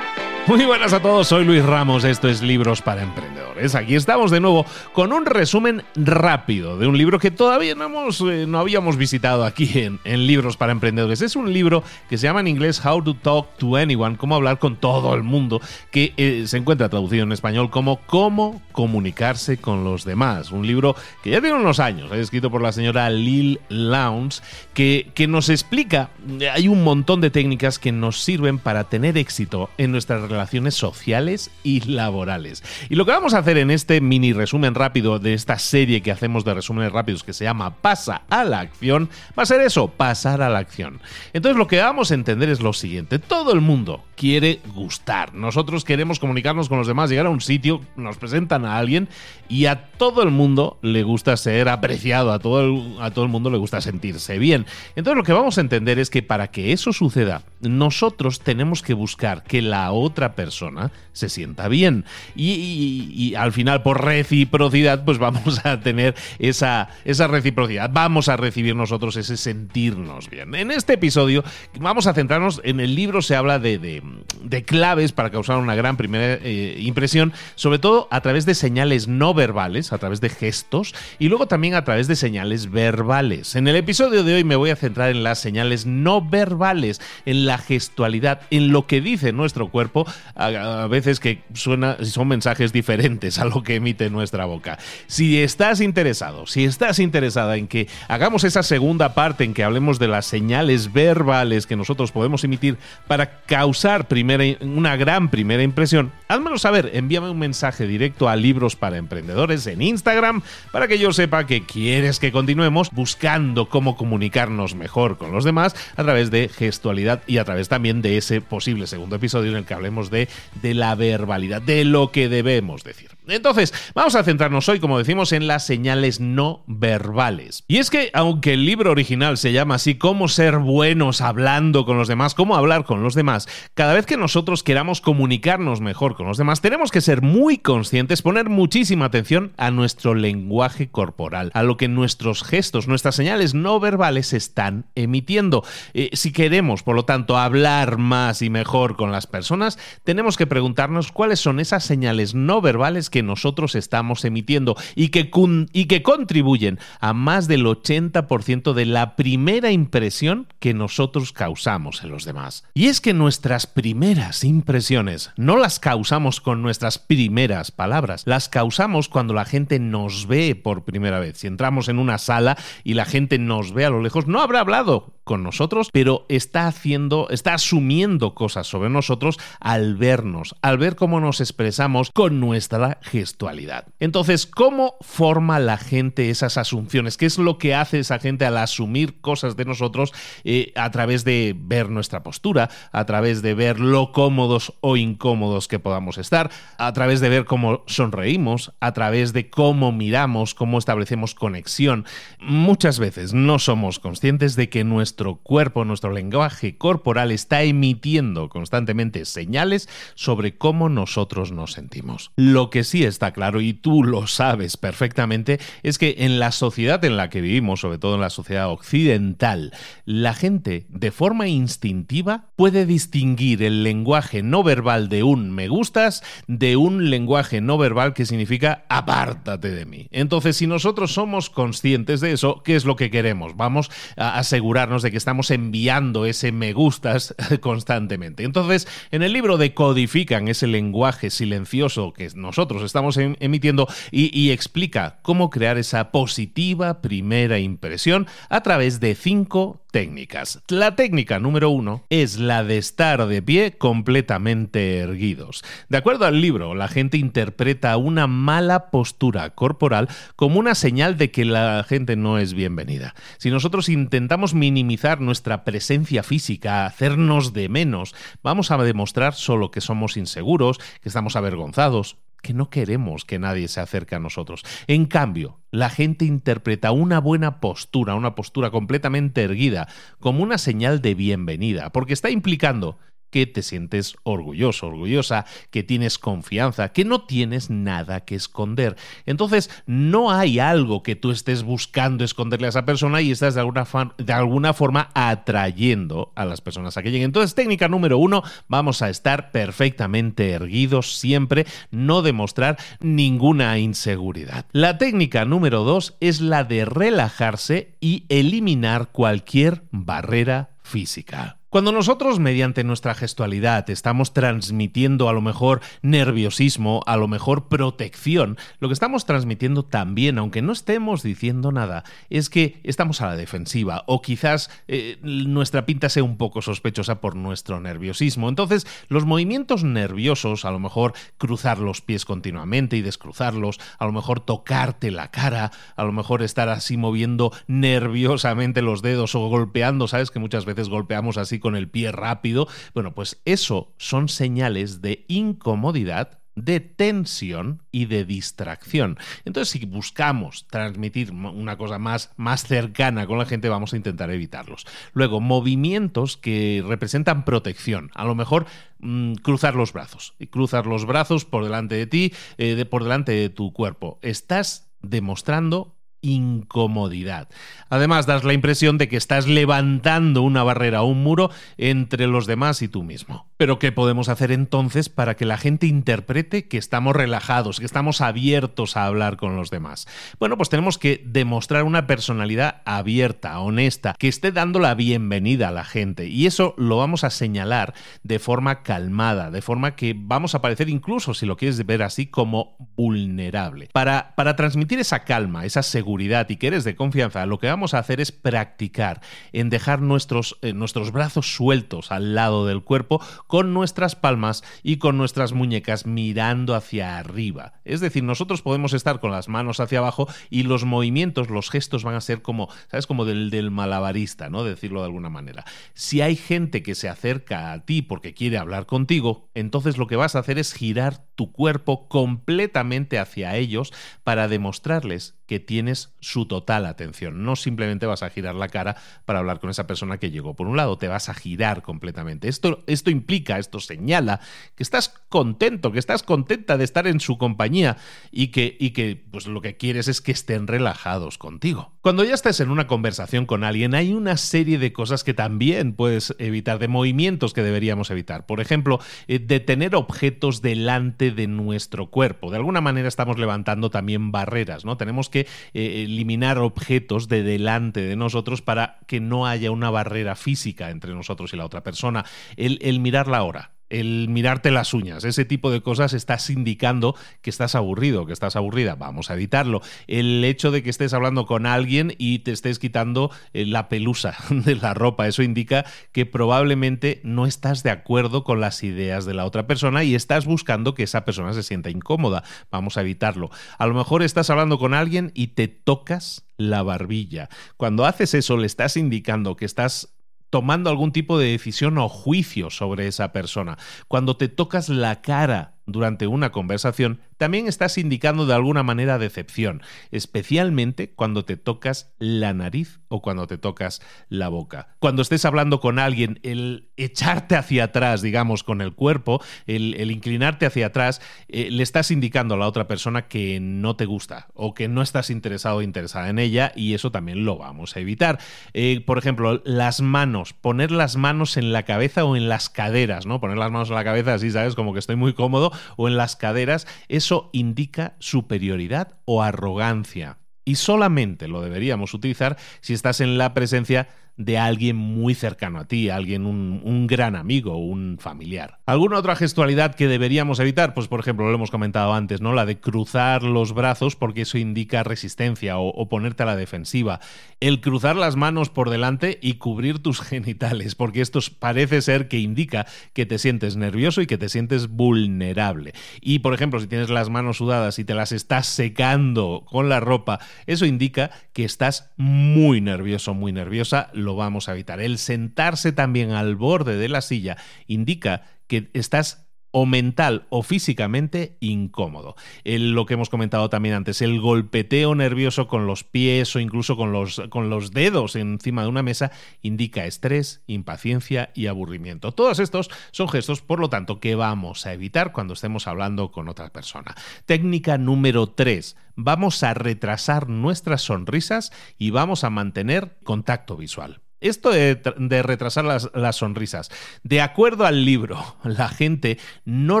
Muy 0.48 0.64
buenas 0.64 0.92
a 0.92 1.00
todos, 1.00 1.28
soy 1.28 1.44
Luis 1.44 1.64
Ramos, 1.64 2.02
esto 2.02 2.28
es 2.28 2.42
Libros 2.42 2.82
para 2.82 3.04
Emprendedores. 3.04 3.76
Aquí 3.76 3.94
estamos 3.94 4.32
de 4.32 4.40
nuevo 4.40 4.66
con 4.92 5.12
un 5.12 5.24
resumen 5.24 5.84
rápido 5.94 6.76
de 6.78 6.88
un 6.88 6.98
libro 6.98 7.20
que 7.20 7.30
todavía 7.30 7.76
no, 7.76 7.84
hemos, 7.84 8.20
eh, 8.22 8.44
no 8.48 8.58
habíamos 8.58 8.96
visitado 8.96 9.44
aquí 9.44 9.70
en, 10.04 10.26
Libros 10.26 10.56
para 10.56 10.72
Emprendedores. 10.72 11.22
Es 11.22 11.36
un 11.36 11.52
libro 11.52 11.84
que 12.10 12.18
se 12.18 12.24
llama 12.24 12.40
en 12.40 12.48
inglés 12.48 12.84
How 12.84 13.04
to 13.04 13.14
Talk 13.14 13.56
to 13.56 13.76
Anyone, 13.76 14.16
cómo 14.16 14.34
hablar 14.34 14.58
con 14.58 14.76
todo 14.76 15.14
el 15.14 15.22
mundo, 15.22 15.60
que 15.92 16.12
eh, 16.16 16.42
se 16.46 16.56
encuentra 16.56 16.88
traducido 16.88 17.22
en 17.22 17.30
español 17.30 17.70
como 17.70 18.00
Cómo 18.06 18.60
comunicarse 18.72 19.58
con 19.58 19.84
los 19.84 20.04
demás. 20.04 20.50
Un 20.50 20.66
libro 20.66 20.96
que 21.22 21.30
ya 21.30 21.40
tiene 21.40 21.56
unos 21.56 21.78
años, 21.78 22.10
escrito 22.12 22.50
por 22.50 22.62
la 22.62 22.72
señora 22.72 23.08
Lil 23.10 23.60
Lounge, 23.68 24.40
que, 24.74 25.12
que 25.14 25.28
nos 25.28 25.48
explica, 25.48 26.10
hay 26.52 26.66
un 26.66 26.82
montón 26.82 27.20
de 27.20 27.30
técnicas 27.30 27.78
que 27.78 27.92
nos 27.92 28.20
sirven 28.20 28.58
para 28.58 28.84
tener 28.84 29.16
éxito 29.16 29.70
en 29.78 29.92
nuestras 29.92 30.18
relaciones 30.20 30.31
sociales 30.70 31.50
y 31.62 31.80
laborales. 31.80 32.62
Y 32.88 32.96
lo 32.96 33.04
que 33.04 33.12
vamos 33.12 33.34
a 33.34 33.38
hacer 33.38 33.58
en 33.58 33.70
este 33.70 34.00
mini 34.00 34.32
resumen 34.32 34.74
rápido 34.74 35.18
de 35.18 35.34
esta 35.34 35.58
serie 35.58 36.02
que 36.02 36.12
hacemos 36.12 36.44
de 36.44 36.54
resúmenes 36.54 36.92
rápidos 36.92 37.24
que 37.24 37.32
se 37.32 37.44
llama 37.44 37.76
Pasa 37.76 38.22
a 38.30 38.44
la 38.44 38.60
acción, 38.60 39.08
va 39.38 39.42
a 39.42 39.46
ser 39.46 39.60
eso, 39.60 39.88
pasar 39.88 40.42
a 40.42 40.48
la 40.48 40.58
acción. 40.58 41.00
Entonces 41.32 41.56
lo 41.56 41.66
que 41.66 41.80
vamos 41.80 42.10
a 42.10 42.14
entender 42.14 42.48
es 42.48 42.60
lo 42.60 42.72
siguiente, 42.72 43.18
todo 43.18 43.52
el 43.52 43.60
mundo 43.60 44.04
quiere 44.16 44.60
gustar, 44.74 45.34
nosotros 45.34 45.84
queremos 45.84 46.18
comunicarnos 46.18 46.68
con 46.68 46.78
los 46.78 46.86
demás, 46.86 47.10
llegar 47.10 47.26
a 47.26 47.30
un 47.30 47.40
sitio, 47.40 47.80
nos 47.96 48.16
presentan 48.16 48.64
a 48.64 48.78
alguien 48.78 49.08
y 49.48 49.66
a 49.66 49.90
todo 49.92 50.22
el 50.22 50.30
mundo 50.30 50.78
le 50.82 51.02
gusta 51.02 51.36
ser 51.36 51.68
apreciado, 51.68 52.32
a 52.32 52.38
todo 52.38 52.60
el, 52.60 52.96
a 53.00 53.10
todo 53.10 53.24
el 53.24 53.30
mundo 53.30 53.50
le 53.50 53.58
gusta 53.58 53.80
sentirse 53.80 54.38
bien. 54.38 54.66
Entonces 54.96 55.16
lo 55.16 55.24
que 55.24 55.32
vamos 55.32 55.58
a 55.58 55.60
entender 55.60 55.98
es 55.98 56.10
que 56.10 56.22
para 56.22 56.48
que 56.48 56.72
eso 56.72 56.92
suceda, 56.92 57.42
nosotros 57.60 58.40
tenemos 58.40 58.82
que 58.82 58.94
buscar 58.94 59.42
que 59.42 59.62
la 59.62 59.92
otra 59.92 60.21
persona 60.30 60.90
se 61.12 61.28
sienta 61.28 61.68
bien. 61.68 62.04
Y, 62.34 63.34
al 63.36 63.52
final, 63.52 63.82
por 63.82 64.04
reciprocidad, 64.04 65.04
pues 65.04 65.18
vamos 65.18 65.64
a 65.64 65.80
tener 65.80 66.14
esa, 66.38 66.88
esa 67.04 67.26
reciprocidad. 67.26 67.90
Vamos 67.92 68.28
a 68.28 68.36
recibir 68.36 68.74
nosotros 68.76 69.16
ese 69.16 69.36
sentirnos 69.36 70.30
bien. 70.30 70.54
En 70.54 70.70
este 70.70 70.94
episodio 70.94 71.44
vamos 71.78 72.06
a 72.06 72.14
centrarnos 72.14 72.60
en 72.64 72.80
el 72.80 72.94
libro, 72.94 73.22
se 73.22 73.36
habla 73.36 73.58
de, 73.58 73.78
de, 73.78 74.62
claves 74.64 75.12
para 75.12 75.30
causar 75.30 75.58
una 75.58 75.74
gran 75.74 75.96
primera 75.96 76.38
eh, 76.42 76.76
impresión, 76.78 77.32
sobre 77.54 77.78
todo 77.78 78.08
a 78.10 78.20
través 78.20 78.46
de 78.46 78.54
señales 78.54 79.08
no 79.08 79.34
verbales, 79.34 79.92
a 79.92 79.98
través 79.98 80.20
de 80.20 80.28
gestos, 80.28 80.94
y 81.18 81.28
luego 81.28 81.46
también 81.46 81.74
a 81.74 81.84
través 81.84 82.06
de 82.06 82.16
señales 82.16 82.70
verbales. 82.70 83.56
En 83.56 83.66
el 83.66 83.76
episodio 83.76 84.22
de 84.22 84.34
hoy 84.34 84.44
me 84.44 84.56
voy 84.56 84.70
a 84.70 84.76
centrar 84.76 85.10
en 85.10 85.24
las 85.24 85.40
señales 85.40 85.86
no 85.86 86.22
verbales, 86.22 87.00
en 87.26 87.46
la 87.46 87.58
gestualidad, 87.58 88.42
en 88.50 88.72
lo 88.72 88.86
que 88.86 89.00
dice 89.00 89.32
nuestro 89.32 89.68
cuerpo 89.68 90.06
a, 90.34 90.86
veces 90.86 91.01
que 91.20 91.42
suena, 91.54 91.96
son 92.04 92.28
mensajes 92.28 92.72
diferentes 92.72 93.38
a 93.38 93.44
lo 93.44 93.62
que 93.62 93.76
emite 93.76 94.10
nuestra 94.10 94.44
boca. 94.44 94.78
Si 95.06 95.40
estás 95.40 95.80
interesado, 95.80 96.46
si 96.46 96.64
estás 96.64 96.98
interesada 96.98 97.56
en 97.56 97.68
que 97.68 97.88
hagamos 98.08 98.44
esa 98.44 98.62
segunda 98.62 99.14
parte 99.14 99.44
en 99.44 99.54
que 99.54 99.64
hablemos 99.64 99.98
de 99.98 100.08
las 100.08 100.26
señales 100.26 100.92
verbales 100.92 101.66
que 101.66 101.76
nosotros 101.76 102.12
podemos 102.12 102.44
emitir 102.44 102.78
para 103.06 103.40
causar 103.42 104.08
primera, 104.08 104.44
una 104.60 104.96
gran 104.96 105.30
primera 105.30 105.62
impresión, 105.62 106.12
házmelo 106.28 106.58
saber, 106.58 106.90
envíame 106.94 107.30
un 107.30 107.38
mensaje 107.38 107.86
directo 107.86 108.28
a 108.28 108.36
Libros 108.36 108.76
para 108.76 108.96
Emprendedores 108.96 109.66
en 109.66 109.82
Instagram 109.82 110.42
para 110.70 110.88
que 110.88 110.98
yo 110.98 111.12
sepa 111.12 111.46
que 111.46 111.64
quieres 111.64 112.18
que 112.18 112.32
continuemos 112.32 112.90
buscando 112.90 113.68
cómo 113.68 113.96
comunicarnos 113.96 114.74
mejor 114.74 115.18
con 115.18 115.32
los 115.32 115.44
demás 115.44 115.74
a 115.96 116.02
través 116.02 116.30
de 116.30 116.48
gestualidad 116.48 117.22
y 117.26 117.38
a 117.38 117.44
través 117.44 117.68
también 117.68 118.02
de 118.02 118.16
ese 118.16 118.40
posible 118.40 118.86
segundo 118.86 119.16
episodio 119.16 119.50
en 119.50 119.58
el 119.58 119.64
que 119.64 119.74
hablemos 119.74 120.10
de, 120.10 120.28
de 120.60 120.74
la 120.74 120.91
verbalidad, 120.94 121.62
de 121.62 121.84
lo 121.84 122.10
que 122.10 122.28
debemos 122.28 122.84
decir. 122.84 123.10
Entonces, 123.28 123.72
vamos 123.94 124.16
a 124.16 124.24
centrarnos 124.24 124.68
hoy, 124.68 124.80
como 124.80 124.98
decimos, 124.98 125.32
en 125.32 125.46
las 125.46 125.64
señales 125.64 126.18
no 126.18 126.64
verbales. 126.66 127.64
Y 127.68 127.78
es 127.78 127.88
que, 127.88 128.10
aunque 128.14 128.54
el 128.54 128.66
libro 128.66 128.90
original 128.90 129.38
se 129.38 129.52
llama 129.52 129.76
así, 129.76 129.94
cómo 129.94 130.26
ser 130.26 130.58
buenos 130.58 131.20
hablando 131.20 131.84
con 131.84 131.96
los 131.96 132.08
demás, 132.08 132.34
cómo 132.34 132.56
hablar 132.56 132.84
con 132.84 133.02
los 133.02 133.14
demás, 133.14 133.48
cada 133.74 133.94
vez 133.94 134.06
que 134.06 134.16
nosotros 134.16 134.64
queramos 134.64 135.00
comunicarnos 135.00 135.80
mejor 135.80 136.16
con 136.16 136.26
los 136.26 136.36
demás, 136.36 136.60
tenemos 136.60 136.90
que 136.90 137.00
ser 137.00 137.22
muy 137.22 137.58
conscientes, 137.58 138.22
poner 138.22 138.48
muchísima 138.48 139.04
atención 139.04 139.52
a 139.56 139.70
nuestro 139.70 140.14
lenguaje 140.14 140.90
corporal, 140.90 141.50
a 141.54 141.62
lo 141.62 141.76
que 141.76 141.86
nuestros 141.86 142.42
gestos, 142.42 142.88
nuestras 142.88 143.14
señales 143.14 143.54
no 143.54 143.78
verbales 143.78 144.32
están 144.32 144.86
emitiendo. 144.96 145.64
Eh, 145.94 146.10
si 146.14 146.32
queremos, 146.32 146.82
por 146.82 146.96
lo 146.96 147.04
tanto, 147.04 147.38
hablar 147.38 147.98
más 147.98 148.42
y 148.42 148.50
mejor 148.50 148.96
con 148.96 149.12
las 149.12 149.28
personas, 149.28 149.78
tenemos 150.02 150.36
que 150.36 150.48
preguntarnos 150.48 151.12
cuáles 151.12 151.38
son 151.38 151.60
esas 151.60 151.84
señales 151.84 152.34
no 152.34 152.60
verbales 152.60 153.10
que 153.12 153.22
nosotros 153.22 153.76
estamos 153.76 154.24
emitiendo 154.24 154.74
y 154.96 155.10
que, 155.10 155.30
y 155.72 155.84
que 155.84 156.02
contribuyen 156.02 156.80
a 156.98 157.12
más 157.12 157.46
del 157.46 157.64
80% 157.64 158.72
de 158.72 158.86
la 158.86 159.14
primera 159.14 159.70
impresión 159.70 160.48
que 160.58 160.74
nosotros 160.74 161.32
causamos 161.32 162.02
en 162.02 162.10
los 162.10 162.24
demás. 162.24 162.64
Y 162.74 162.86
es 162.86 163.00
que 163.00 163.14
nuestras 163.14 163.68
primeras 163.68 164.42
impresiones 164.42 165.30
no 165.36 165.56
las 165.56 165.78
causamos 165.78 166.40
con 166.40 166.62
nuestras 166.62 166.98
primeras 166.98 167.70
palabras, 167.70 168.24
las 168.26 168.48
causamos 168.48 169.08
cuando 169.08 169.34
la 169.34 169.44
gente 169.44 169.78
nos 169.78 170.26
ve 170.26 170.56
por 170.56 170.84
primera 170.84 171.20
vez. 171.20 171.38
Si 171.38 171.46
entramos 171.46 171.88
en 171.88 172.00
una 172.00 172.18
sala 172.18 172.56
y 172.82 172.94
la 172.94 173.04
gente 173.04 173.38
nos 173.38 173.72
ve 173.72 173.84
a 173.84 173.90
lo 173.90 174.02
lejos, 174.02 174.26
no 174.26 174.40
habrá 174.40 174.60
hablado 174.60 175.12
con 175.24 175.42
nosotros, 175.42 175.88
pero 175.92 176.26
está 176.28 176.66
haciendo, 176.66 177.28
está 177.30 177.54
asumiendo 177.54 178.34
cosas 178.34 178.66
sobre 178.66 178.90
nosotros 178.90 179.38
al 179.60 179.96
vernos, 179.96 180.56
al 180.62 180.78
ver 180.78 180.96
cómo 180.96 181.20
nos 181.20 181.40
expresamos 181.40 182.10
con 182.12 182.40
nuestra 182.40 182.98
gestualidad. 183.02 183.86
Entonces, 184.00 184.46
¿cómo 184.46 184.96
forma 185.00 185.60
la 185.60 185.78
gente 185.78 186.30
esas 186.30 186.58
asunciones? 186.58 187.16
¿Qué 187.16 187.26
es 187.26 187.38
lo 187.38 187.58
que 187.58 187.74
hace 187.74 188.00
esa 188.00 188.18
gente 188.18 188.44
al 188.44 188.56
asumir 188.56 189.20
cosas 189.20 189.56
de 189.56 189.64
nosotros 189.64 190.12
eh, 190.44 190.72
a 190.74 190.90
través 190.90 191.24
de 191.24 191.54
ver 191.56 191.88
nuestra 191.88 192.22
postura, 192.22 192.70
a 192.90 193.06
través 193.06 193.42
de 193.42 193.54
ver 193.54 193.80
lo 193.80 194.12
cómodos 194.12 194.74
o 194.80 194.96
incómodos 194.96 195.68
que 195.68 195.78
podamos 195.78 196.18
estar, 196.18 196.50
a 196.78 196.92
través 196.92 197.20
de 197.20 197.28
ver 197.28 197.44
cómo 197.44 197.84
sonreímos, 197.86 198.72
a 198.80 198.92
través 198.92 199.32
de 199.32 199.50
cómo 199.50 199.92
miramos, 199.92 200.54
cómo 200.54 200.78
establecemos 200.78 201.34
conexión? 201.34 202.06
Muchas 202.40 202.98
veces 202.98 203.34
no 203.34 203.58
somos 203.58 203.98
conscientes 203.98 204.56
de 204.56 204.68
que 204.68 204.84
nuestro 204.84 205.11
cuerpo, 205.42 205.84
nuestro 205.84 206.12
lenguaje 206.12 206.76
corporal 206.76 207.30
está 207.30 207.62
emitiendo 207.62 208.48
constantemente 208.48 209.24
señales 209.24 209.88
sobre 210.14 210.56
cómo 210.56 210.88
nosotros 210.88 211.52
nos 211.52 211.72
sentimos. 211.72 212.32
Lo 212.36 212.70
que 212.70 212.84
sí 212.84 213.04
está 213.04 213.32
claro, 213.32 213.60
y 213.60 213.72
tú 213.72 214.04
lo 214.04 214.26
sabes 214.26 214.76
perfectamente, 214.76 215.60
es 215.82 215.98
que 215.98 216.16
en 216.18 216.38
la 216.38 216.52
sociedad 216.52 217.04
en 217.04 217.16
la 217.16 217.30
que 217.30 217.40
vivimos, 217.40 217.80
sobre 217.80 217.98
todo 217.98 218.14
en 218.14 218.20
la 218.20 218.30
sociedad 218.30 218.70
occidental, 218.70 219.72
la 220.04 220.34
gente 220.34 220.86
de 220.88 221.10
forma 221.10 221.48
instintiva 221.48 222.46
puede 222.56 222.86
distinguir 222.86 223.62
el 223.62 223.82
lenguaje 223.82 224.42
no 224.42 224.62
verbal 224.62 225.08
de 225.08 225.22
un 225.22 225.50
me 225.50 225.68
gustas 225.68 226.22
de 226.46 226.76
un 226.76 227.10
lenguaje 227.10 227.60
no 227.60 227.78
verbal 227.78 228.14
que 228.14 228.26
significa 228.26 228.84
apártate 228.88 229.70
de 229.70 229.86
mí. 229.86 230.08
Entonces, 230.10 230.56
si 230.56 230.66
nosotros 230.66 231.12
somos 231.12 231.50
conscientes 231.50 232.20
de 232.20 232.32
eso, 232.32 232.62
¿qué 232.64 232.76
es 232.76 232.84
lo 232.84 232.96
que 232.96 233.10
queremos? 233.10 233.56
Vamos 233.56 233.90
a 234.16 234.38
asegurarnos 234.38 235.01
de 235.02 235.10
que 235.10 235.16
estamos 235.16 235.50
enviando 235.50 236.26
ese 236.26 236.52
me 236.52 236.72
gustas 236.72 237.34
constantemente. 237.60 238.44
Entonces, 238.44 238.88
en 239.10 239.22
el 239.22 239.32
libro 239.32 239.58
decodifican 239.58 240.48
ese 240.48 240.66
lenguaje 240.66 241.30
silencioso 241.30 242.12
que 242.12 242.28
nosotros 242.34 242.82
estamos 242.82 243.16
em, 243.16 243.36
emitiendo 243.40 243.88
y, 244.10 244.36
y 244.38 244.50
explica 244.50 245.18
cómo 245.22 245.50
crear 245.50 245.78
esa 245.78 246.10
positiva 246.10 247.02
primera 247.02 247.58
impresión 247.58 248.26
a 248.48 248.62
través 248.62 249.00
de 249.00 249.14
cinco 249.14 249.81
técnicas. 249.92 250.60
La 250.68 250.96
técnica 250.96 251.38
número 251.38 251.70
uno 251.70 252.04
es 252.10 252.38
la 252.38 252.64
de 252.64 252.78
estar 252.78 253.26
de 253.26 253.42
pie 253.42 253.76
completamente 253.78 254.98
erguidos. 254.98 255.62
De 255.88 255.98
acuerdo 255.98 256.26
al 256.26 256.40
libro, 256.40 256.74
la 256.74 256.88
gente 256.88 257.18
interpreta 257.18 257.96
una 257.98 258.26
mala 258.26 258.90
postura 258.90 259.50
corporal 259.50 260.08
como 260.34 260.58
una 260.58 260.74
señal 260.74 261.16
de 261.18 261.30
que 261.30 261.44
la 261.44 261.84
gente 261.86 262.16
no 262.16 262.38
es 262.38 262.54
bienvenida. 262.54 263.14
Si 263.38 263.50
nosotros 263.50 263.88
intentamos 263.88 264.54
minimizar 264.54 265.20
nuestra 265.20 265.62
presencia 265.62 266.22
física, 266.22 266.86
hacernos 266.86 267.52
de 267.52 267.68
menos, 267.68 268.14
vamos 268.42 268.70
a 268.70 268.78
demostrar 268.78 269.34
solo 269.34 269.70
que 269.70 269.82
somos 269.82 270.16
inseguros, 270.16 270.78
que 271.02 271.10
estamos 271.10 271.36
avergonzados, 271.36 272.16
que 272.42 272.52
no 272.52 272.68
queremos 272.68 273.24
que 273.24 273.38
nadie 273.38 273.68
se 273.68 273.80
acerque 273.80 274.14
a 274.14 274.20
nosotros. 274.20 274.62
En 274.86 275.06
cambio, 275.06 275.60
la 275.70 275.88
gente 275.88 276.24
interpreta 276.24 276.92
una 276.92 277.20
buena 277.20 277.60
postura, 277.60 278.14
una 278.14 278.34
postura 278.34 278.70
completamente 278.70 279.42
erguida, 279.42 279.88
como 280.20 280.42
una 280.42 280.58
señal 280.58 281.00
de 281.00 281.14
bienvenida, 281.14 281.90
porque 281.90 282.12
está 282.12 282.28
implicando 282.30 282.98
que 283.32 283.46
te 283.46 283.62
sientes 283.62 284.14
orgulloso, 284.22 284.86
orgullosa, 284.86 285.46
que 285.70 285.82
tienes 285.82 286.18
confianza, 286.18 286.90
que 286.90 287.04
no 287.04 287.22
tienes 287.22 287.70
nada 287.70 288.20
que 288.20 288.36
esconder. 288.36 288.96
Entonces, 289.26 289.70
no 289.86 290.30
hay 290.30 290.58
algo 290.60 291.02
que 291.02 291.16
tú 291.16 291.30
estés 291.32 291.64
buscando 291.64 292.24
esconderle 292.24 292.66
a 292.66 292.70
esa 292.70 292.84
persona 292.84 293.22
y 293.22 293.32
estás 293.32 293.54
de 293.54 293.60
alguna, 293.60 293.86
de 294.18 294.32
alguna 294.32 294.74
forma 294.74 295.10
atrayendo 295.14 296.30
a 296.36 296.44
las 296.44 296.60
personas 296.60 296.96
a 296.96 297.02
que 297.02 297.10
lleguen. 297.10 297.26
Entonces, 297.26 297.54
técnica 297.54 297.88
número 297.88 298.18
uno, 298.18 298.42
vamos 298.68 299.00
a 299.00 299.08
estar 299.08 299.50
perfectamente 299.50 300.50
erguidos 300.50 301.16
siempre, 301.16 301.66
no 301.90 302.20
demostrar 302.20 302.76
ninguna 303.00 303.78
inseguridad. 303.78 304.66
La 304.72 304.98
técnica 304.98 305.46
número 305.46 305.84
dos 305.84 306.16
es 306.20 306.42
la 306.42 306.64
de 306.64 306.84
relajarse 306.84 307.94
y 307.98 308.26
eliminar 308.28 309.08
cualquier 309.10 309.84
barrera 309.90 310.76
física. 310.82 311.61
Cuando 311.72 311.90
nosotros 311.90 312.38
mediante 312.38 312.84
nuestra 312.84 313.14
gestualidad 313.14 313.88
estamos 313.88 314.34
transmitiendo 314.34 315.30
a 315.30 315.32
lo 315.32 315.40
mejor 315.40 315.80
nerviosismo, 316.02 317.02
a 317.06 317.16
lo 317.16 317.28
mejor 317.28 317.68
protección, 317.68 318.58
lo 318.78 318.88
que 318.88 318.92
estamos 318.92 319.24
transmitiendo 319.24 319.82
también, 319.82 320.36
aunque 320.36 320.60
no 320.60 320.72
estemos 320.72 321.22
diciendo 321.22 321.72
nada, 321.72 322.04
es 322.28 322.50
que 322.50 322.78
estamos 322.82 323.22
a 323.22 323.28
la 323.28 323.36
defensiva 323.36 324.04
o 324.06 324.20
quizás 324.20 324.68
eh, 324.86 325.16
nuestra 325.22 325.86
pinta 325.86 326.10
sea 326.10 326.22
un 326.22 326.36
poco 326.36 326.60
sospechosa 326.60 327.22
por 327.22 327.36
nuestro 327.36 327.80
nerviosismo. 327.80 328.50
Entonces, 328.50 328.86
los 329.08 329.24
movimientos 329.24 329.82
nerviosos, 329.82 330.66
a 330.66 330.72
lo 330.72 330.78
mejor 330.78 331.14
cruzar 331.38 331.78
los 331.78 332.02
pies 332.02 332.26
continuamente 332.26 332.98
y 332.98 333.00
descruzarlos, 333.00 333.80
a 333.98 334.04
lo 334.04 334.12
mejor 334.12 334.40
tocarte 334.40 335.10
la 335.10 335.30
cara, 335.30 335.70
a 335.96 336.04
lo 336.04 336.12
mejor 336.12 336.42
estar 336.42 336.68
así 336.68 336.98
moviendo 336.98 337.50
nerviosamente 337.66 338.82
los 338.82 339.00
dedos 339.00 339.34
o 339.34 339.48
golpeando, 339.48 340.06
sabes 340.06 340.30
que 340.30 340.38
muchas 340.38 340.66
veces 340.66 340.90
golpeamos 340.90 341.38
así 341.38 341.61
con 341.62 341.76
el 341.76 341.88
pie 341.88 342.12
rápido. 342.12 342.68
Bueno, 342.92 343.14
pues 343.14 343.40
eso 343.46 343.94
son 343.96 344.28
señales 344.28 345.00
de 345.00 345.24
incomodidad 345.28 346.42
de 346.54 346.80
tensión 346.80 347.82
y 347.90 348.06
de 348.06 348.24
distracción. 348.24 349.18
Entonces, 349.44 349.80
si 349.80 349.86
buscamos 349.86 350.66
transmitir 350.68 351.32
una 351.32 351.76
cosa 351.76 351.98
más, 351.98 352.32
más 352.36 352.64
cercana 352.64 353.26
con 353.26 353.38
la 353.38 353.46
gente, 353.46 353.68
vamos 353.68 353.92
a 353.92 353.96
intentar 353.96 354.30
evitarlos. 354.30 354.86
Luego, 355.12 355.40
movimientos 355.40 356.36
que 356.36 356.84
representan 356.86 357.44
protección. 357.44 358.10
A 358.14 358.24
lo 358.24 358.34
mejor 358.34 358.66
mm, 358.98 359.34
cruzar 359.34 359.74
los 359.74 359.92
brazos. 359.92 360.34
Cruzar 360.50 360.86
los 360.86 361.06
brazos 361.06 361.44
por 361.44 361.64
delante 361.64 361.94
de 361.94 362.06
ti, 362.06 362.32
eh, 362.58 362.74
de, 362.74 362.84
por 362.84 363.02
delante 363.02 363.32
de 363.32 363.48
tu 363.48 363.72
cuerpo. 363.72 364.18
Estás 364.22 364.90
demostrando 365.00 365.96
incomodidad. 366.22 367.48
Además, 367.90 368.26
das 368.26 368.44
la 368.44 368.54
impresión 368.54 368.96
de 368.96 369.08
que 369.08 369.16
estás 369.16 369.46
levantando 369.46 370.42
una 370.42 370.62
barrera 370.62 371.02
o 371.02 371.06
un 371.06 371.22
muro 371.22 371.50
entre 371.76 372.26
los 372.26 372.46
demás 372.46 372.80
y 372.80 372.88
tú 372.88 373.02
mismo. 373.02 373.46
Pero 373.58 373.78
¿qué 373.78 373.92
podemos 373.92 374.28
hacer 374.28 374.50
entonces 374.50 375.08
para 375.08 375.36
que 375.36 375.44
la 375.44 375.58
gente 375.58 375.86
interprete 375.86 376.68
que 376.68 376.78
estamos 376.78 377.14
relajados, 377.14 377.78
que 377.78 377.86
estamos 377.86 378.20
abiertos 378.20 378.96
a 378.96 379.04
hablar 379.04 379.36
con 379.36 379.56
los 379.56 379.70
demás? 379.70 380.08
Bueno, 380.40 380.56
pues 380.56 380.68
tenemos 380.68 380.96
que 380.96 381.22
demostrar 381.26 381.84
una 381.84 382.06
personalidad 382.06 382.82
abierta, 382.84 383.58
honesta, 383.60 384.14
que 384.18 384.28
esté 384.28 384.52
dando 384.52 384.78
la 384.78 384.94
bienvenida 384.94 385.68
a 385.68 385.72
la 385.72 385.84
gente. 385.84 386.26
Y 386.26 386.46
eso 386.46 386.74
lo 386.78 386.96
vamos 386.96 387.24
a 387.24 387.30
señalar 387.30 387.94
de 388.22 388.38
forma 388.38 388.82
calmada, 388.82 389.50
de 389.50 389.62
forma 389.62 389.96
que 389.96 390.14
vamos 390.16 390.54
a 390.54 390.62
parecer 390.62 390.88
incluso, 390.88 391.34
si 391.34 391.46
lo 391.46 391.56
quieres 391.56 391.84
ver 391.84 392.02
así, 392.02 392.26
como 392.26 392.76
vulnerable. 392.96 393.88
Para, 393.92 394.34
para 394.36 394.56
transmitir 394.56 394.98
esa 394.98 395.24
calma, 395.24 395.64
esa 395.64 395.82
seguridad, 395.82 396.11
y 396.20 396.56
que 396.56 396.66
eres 396.66 396.84
de 396.84 396.94
confianza, 396.94 397.46
lo 397.46 397.58
que 397.58 397.66
vamos 397.66 397.94
a 397.94 397.98
hacer 397.98 398.20
es 398.20 398.32
practicar 398.32 399.20
en 399.52 399.70
dejar 399.70 400.02
nuestros, 400.02 400.58
eh, 400.62 400.72
nuestros 400.72 401.10
brazos 401.10 401.54
sueltos 401.54 402.12
al 402.12 402.34
lado 402.34 402.66
del 402.66 402.82
cuerpo 402.82 403.20
con 403.46 403.72
nuestras 403.72 404.14
palmas 404.14 404.62
y 404.82 404.98
con 404.98 405.16
nuestras 405.16 405.52
muñecas 405.52 406.06
mirando 406.06 406.74
hacia 406.74 407.18
arriba. 407.18 407.74
Es 407.84 408.00
decir, 408.00 408.22
nosotros 408.22 408.62
podemos 408.62 408.92
estar 408.92 409.20
con 409.20 409.30
las 409.30 409.48
manos 409.48 409.80
hacia 409.80 409.98
abajo 409.98 410.28
y 410.50 410.64
los 410.64 410.84
movimientos, 410.84 411.50
los 411.50 411.70
gestos 411.70 412.04
van 412.04 412.14
a 412.14 412.20
ser 412.20 412.42
como, 412.42 412.68
¿sabes? 412.90 413.06
Como 413.06 413.24
del, 413.24 413.50
del 413.50 413.70
malabarista, 413.70 414.50
¿no? 414.50 414.64
Decirlo 414.64 415.00
de 415.00 415.06
alguna 415.06 415.30
manera. 415.30 415.64
Si 415.94 416.20
hay 416.20 416.36
gente 416.36 416.82
que 416.82 416.94
se 416.94 417.08
acerca 417.08 417.72
a 417.72 417.84
ti 417.84 418.02
porque 418.02 418.34
quiere 418.34 418.58
hablar 418.58 418.86
contigo, 418.86 419.48
entonces 419.54 419.98
lo 419.98 420.06
que 420.06 420.16
vas 420.16 420.36
a 420.36 420.40
hacer 420.40 420.58
es 420.58 420.72
girar 420.72 421.24
tu 421.34 421.52
cuerpo 421.52 422.08
completamente 422.08 423.18
hacia 423.18 423.56
ellos 423.56 423.92
para 424.24 424.48
demostrarles 424.48 425.34
que 425.46 425.60
tienes 425.60 426.14
su 426.20 426.46
total 426.46 426.86
atención. 426.86 427.44
No 427.44 427.56
simplemente 427.56 428.06
vas 428.06 428.22
a 428.22 428.30
girar 428.30 428.54
la 428.54 428.68
cara 428.68 428.96
para 429.26 429.40
hablar 429.40 429.60
con 429.60 429.68
esa 429.68 429.86
persona 429.86 430.16
que 430.16 430.30
llegó 430.30 430.54
por 430.54 430.66
un 430.66 430.78
lado, 430.78 430.96
te 430.96 431.08
vas 431.08 431.28
a 431.28 431.34
girar 431.34 431.82
completamente. 431.82 432.48
Esto, 432.48 432.82
esto 432.86 433.10
implica, 433.10 433.58
esto 433.58 433.78
señala 433.78 434.40
que 434.74 434.82
estás 434.82 435.10
contento, 435.28 435.92
que 435.92 435.98
estás 435.98 436.22
contenta 436.22 436.78
de 436.78 436.84
estar 436.84 437.06
en 437.06 437.20
su 437.20 437.36
compañía 437.36 437.98
y 438.30 438.48
que, 438.48 438.76
y 438.80 438.90
que 438.90 439.22
pues, 439.30 439.46
lo 439.46 439.60
que 439.60 439.76
quieres 439.76 440.08
es 440.08 440.22
que 440.22 440.32
estén 440.32 440.66
relajados 440.66 441.36
contigo. 441.36 441.92
Cuando 442.00 442.24
ya 442.24 442.34
estés 442.34 442.60
en 442.60 442.70
una 442.70 442.86
conversación 442.86 443.44
con 443.44 443.62
alguien, 443.62 443.94
hay 443.94 444.14
una 444.14 444.38
serie 444.38 444.78
de 444.78 444.92
cosas 444.92 445.22
que 445.22 445.34
también 445.34 445.94
puedes 445.94 446.34
evitar, 446.38 446.78
de 446.78 446.88
movimientos 446.88 447.52
que 447.52 447.62
deberíamos 447.62 448.10
evitar. 448.10 448.46
Por 448.46 448.60
ejemplo, 448.60 449.00
eh, 449.28 449.38
de 449.46 449.60
tener 449.60 449.94
objetos 449.94 450.62
delante 450.62 451.30
de 451.30 451.46
nuestro 451.46 452.10
cuerpo. 452.10 452.50
De 452.50 452.56
alguna 452.56 452.80
manera 452.80 453.08
estamos 453.08 453.38
levantando 453.38 453.90
también 453.90 454.32
barreras, 454.32 454.84
¿no? 454.84 454.96
Tenemos 454.96 455.28
que 455.28 455.46
eh, 455.74 456.02
eliminar 456.04 456.58
objetos 456.58 457.28
de 457.28 457.42
delante 457.42 458.00
de 458.00 458.16
nosotros 458.16 458.62
para 458.62 458.98
que 459.06 459.20
no 459.20 459.46
haya 459.46 459.70
una 459.70 459.90
barrera 459.90 460.34
física 460.36 460.90
entre 460.90 461.14
nosotros 461.14 461.52
y 461.52 461.56
la 461.56 461.66
otra 461.66 461.82
persona. 461.82 462.24
El, 462.56 462.78
el 462.82 463.00
mirar 463.00 463.28
la 463.28 463.42
hora 463.42 463.72
el 463.92 464.28
mirarte 464.28 464.70
las 464.70 464.94
uñas, 464.94 465.24
ese 465.24 465.44
tipo 465.44 465.70
de 465.70 465.82
cosas 465.82 466.14
estás 466.14 466.48
indicando 466.50 467.14
que 467.42 467.50
estás 467.50 467.74
aburrido, 467.74 468.26
que 468.26 468.32
estás 468.32 468.56
aburrida, 468.56 468.94
vamos 468.94 469.30
a 469.30 469.34
evitarlo. 469.34 469.82
El 470.06 470.42
hecho 470.44 470.70
de 470.70 470.82
que 470.82 470.90
estés 470.90 471.12
hablando 471.12 471.46
con 471.46 471.66
alguien 471.66 472.14
y 472.18 472.40
te 472.40 472.52
estés 472.52 472.78
quitando 472.78 473.30
eh, 473.52 473.66
la 473.66 473.88
pelusa 473.88 474.34
de 474.50 474.74
la 474.76 474.94
ropa, 474.94 475.28
eso 475.28 475.42
indica 475.42 475.84
que 476.12 476.26
probablemente 476.26 477.20
no 477.22 477.46
estás 477.46 477.82
de 477.82 477.90
acuerdo 477.90 478.44
con 478.44 478.60
las 478.60 478.82
ideas 478.82 479.26
de 479.26 479.34
la 479.34 479.44
otra 479.44 479.66
persona 479.66 480.04
y 480.04 480.14
estás 480.14 480.46
buscando 480.46 480.94
que 480.94 481.02
esa 481.02 481.24
persona 481.24 481.52
se 481.52 481.62
sienta 481.62 481.90
incómoda, 481.90 482.42
vamos 482.70 482.96
a 482.96 483.02
evitarlo. 483.02 483.50
A 483.78 483.86
lo 483.86 483.94
mejor 483.94 484.22
estás 484.22 484.48
hablando 484.50 484.78
con 484.78 484.94
alguien 484.94 485.32
y 485.34 485.48
te 485.48 485.68
tocas 485.68 486.46
la 486.56 486.82
barbilla. 486.82 487.48
Cuando 487.76 488.06
haces 488.06 488.34
eso 488.34 488.56
le 488.56 488.66
estás 488.66 488.96
indicando 488.96 489.56
que 489.56 489.64
estás 489.64 490.14
tomando 490.52 490.90
algún 490.90 491.12
tipo 491.12 491.38
de 491.38 491.46
decisión 491.46 491.96
o 491.96 492.10
juicio 492.10 492.68
sobre 492.68 493.06
esa 493.06 493.32
persona. 493.32 493.78
Cuando 494.06 494.36
te 494.36 494.48
tocas 494.48 494.90
la 494.90 495.22
cara 495.22 495.76
durante 495.92 496.26
una 496.26 496.50
conversación, 496.50 497.20
también 497.36 497.68
estás 497.68 497.98
indicando 497.98 498.46
de 498.46 498.54
alguna 498.54 498.82
manera 498.82 499.18
decepción, 499.18 499.82
especialmente 500.10 501.10
cuando 501.10 501.44
te 501.44 501.56
tocas 501.56 502.12
la 502.18 502.52
nariz 502.54 503.00
o 503.08 503.20
cuando 503.20 503.46
te 503.46 503.58
tocas 503.58 504.00
la 504.28 504.48
boca. 504.48 504.96
Cuando 504.98 505.22
estés 505.22 505.44
hablando 505.44 505.80
con 505.80 505.98
alguien, 505.98 506.40
el 506.42 506.88
echarte 506.96 507.56
hacia 507.56 507.84
atrás, 507.84 508.22
digamos, 508.22 508.62
con 508.62 508.80
el 508.80 508.94
cuerpo, 508.94 509.42
el, 509.66 510.10
inclinarte 510.10 510.66
hacia 510.66 510.86
atrás, 510.86 511.20
eh, 511.48 511.68
le 511.70 511.82
estás 511.82 512.10
indicando 512.10 512.54
a 512.54 512.58
la 512.58 512.66
otra 512.66 512.88
persona 512.88 513.28
que 513.28 513.60
no 513.60 513.96
te 513.96 514.06
gusta 514.06 514.48
o 514.54 514.72
que 514.72 514.88
no 514.88 515.02
estás 515.02 515.30
interesado 515.30 515.78
o 515.78 515.82
interesada 515.82 516.28
en 516.28 516.38
ella 516.38 516.72
y 516.74 516.94
eso 516.94 517.10
también 517.10 517.44
lo 517.44 517.58
vamos 517.58 517.96
a 517.96 518.00
evitar. 518.00 518.38
Eh, 518.72 519.02
por 519.04 519.18
ejemplo, 519.18 519.60
las 519.64 520.00
manos, 520.00 520.52
poner 520.52 520.90
las 520.90 521.16
manos 521.16 521.56
en 521.56 521.72
la 521.72 521.82
cabeza 521.84 522.24
o 522.24 522.36
en 522.36 522.48
las 522.48 522.70
caderas, 522.70 523.26
¿no? 523.26 523.40
Poner 523.40 523.58
las 523.58 523.70
manos 523.70 523.88
en 523.90 523.96
la 523.96 524.04
cabeza 524.04 524.34
así, 524.34 524.50
¿sabes? 524.50 524.74
Como 524.74 524.92
que 524.92 524.98
estoy 524.98 525.16
muy 525.16 525.34
cómodo 525.34 525.72
o 525.96 526.08
en 526.08 526.16
las 526.16 526.36
caderas, 526.36 526.86
eso 527.08 527.50
indica 527.52 528.16
superioridad 528.18 529.18
o 529.24 529.42
arrogancia. 529.42 530.38
Y 530.64 530.76
solamente 530.76 531.48
lo 531.48 531.60
deberíamos 531.60 532.14
utilizar 532.14 532.56
si 532.80 532.94
estás 532.94 533.20
en 533.20 533.36
la 533.36 533.52
presencia 533.52 534.08
de 534.36 534.58
alguien 534.58 534.96
muy 534.96 535.34
cercano 535.34 535.78
a 535.78 535.84
ti, 535.86 536.08
alguien, 536.08 536.46
un, 536.46 537.06
gran 537.06 537.36
amigo, 537.36 537.76
un 537.76 538.16
familiar. 538.18 538.78
¿Alguna 538.86 539.18
otra 539.18 539.36
gestualidad 539.36 539.94
que 539.94 540.08
deberíamos 540.08 540.58
evitar? 540.60 540.94
Pues 540.94 541.08
por 541.08 541.20
ejemplo, 541.20 541.48
lo 541.48 541.54
hemos 541.54 541.70
comentado 541.70 542.14
antes, 542.14 542.40
¿no? 542.40 542.52
La 542.52 542.64
de 542.64 542.80
cruzar 542.80 543.42
los 543.42 543.74
brazos 543.74 544.16
porque 544.16 544.42
eso 544.42 544.56
indica 544.56 545.02
resistencia 545.02 545.78
o, 545.78 546.08
ponerte 546.08 546.42
a 546.42 546.46
la 546.46 546.56
defensiva. 546.56 547.20
El 547.60 547.80
cruzar 547.80 548.16
las 548.16 548.36
manos 548.36 548.70
por 548.70 548.90
delante 548.90 549.38
y 549.42 549.54
cubrir 549.54 549.98
tus 549.98 550.20
genitales, 550.22 550.94
porque 550.94 551.20
esto 551.20 551.40
parece 551.58 552.00
ser 552.02 552.28
que 552.28 552.38
indica 552.38 552.86
que 553.12 553.26
te 553.26 553.38
sientes 553.38 553.76
nervioso 553.76 554.22
y 554.22 554.26
que 554.26 554.38
te 554.38 554.48
sientes 554.48 554.88
vulnerable. 554.88 555.92
Y 556.20 556.38
por 556.38 556.54
ejemplo, 556.54 556.80
si 556.80 556.86
tienes 556.86 557.10
las 557.10 557.28
manos 557.28 557.58
sudadas 557.58 557.98
y 557.98 558.04
te 558.04 558.14
las 558.14 558.32
estás 558.32 558.66
secando 558.66 559.64
con 559.68 559.88
la 559.88 560.00
ropa, 560.00 560.40
eso 560.66 560.86
indica 560.86 561.30
que 561.52 561.64
estás 561.64 562.10
muy 562.16 562.80
nervioso, 562.80 563.34
muy 563.34 563.52
nerviosa 563.52 564.10
vamos 564.34 564.68
a 564.68 564.72
evitar. 564.72 565.00
El 565.00 565.18
sentarse 565.18 565.92
también 565.92 566.32
al 566.32 566.56
borde 566.56 566.96
de 566.96 567.08
la 567.08 567.20
silla 567.20 567.56
indica 567.86 568.44
que 568.66 568.90
estás 568.94 569.41
o 569.72 569.86
mental 569.86 570.46
o 570.50 570.62
físicamente 570.62 571.56
incómodo. 571.60 572.36
lo 572.64 573.06
que 573.06 573.14
hemos 573.14 573.30
comentado 573.30 573.68
también 573.68 573.96
antes, 573.96 574.22
el 574.22 574.40
golpeteo 574.40 575.14
nervioso 575.14 575.66
con 575.66 575.86
los 575.86 576.04
pies 576.04 576.54
o 576.54 576.60
incluso 576.60 576.96
con 576.96 577.10
los, 577.12 577.42
con 577.48 577.70
los 577.70 577.90
dedos 577.90 578.36
encima 578.36 578.82
de 578.82 578.88
una 578.88 579.02
mesa 579.02 579.32
indica 579.62 580.06
estrés, 580.06 580.62
impaciencia 580.66 581.50
y 581.54 581.66
aburrimiento. 581.66 582.32
Todos 582.32 582.58
estos 582.58 582.90
son 583.10 583.28
gestos, 583.28 583.62
por 583.62 583.80
lo 583.80 583.88
tanto, 583.88 584.20
que 584.20 584.34
vamos 584.34 584.86
a 584.86 584.92
evitar 584.92 585.32
cuando 585.32 585.54
estemos 585.54 585.86
hablando 585.86 586.30
con 586.30 586.48
otra 586.48 586.70
persona. 586.70 587.14
Técnica 587.46 587.98
número 587.98 588.48
3. 588.48 588.96
Vamos 589.16 589.62
a 589.62 589.74
retrasar 589.74 590.48
nuestras 590.48 591.02
sonrisas 591.02 591.72
y 591.98 592.10
vamos 592.10 592.44
a 592.44 592.50
mantener 592.50 593.16
contacto 593.24 593.76
visual. 593.76 594.20
Esto 594.42 594.70
de, 594.70 595.42
retrasar 595.42 595.84
las, 595.84 596.36
sonrisas. 596.36 596.90
De 597.22 597.40
acuerdo 597.40 597.86
al 597.86 598.04
libro, 598.04 598.56
la 598.64 598.88
gente 598.88 599.38
no 599.64 600.00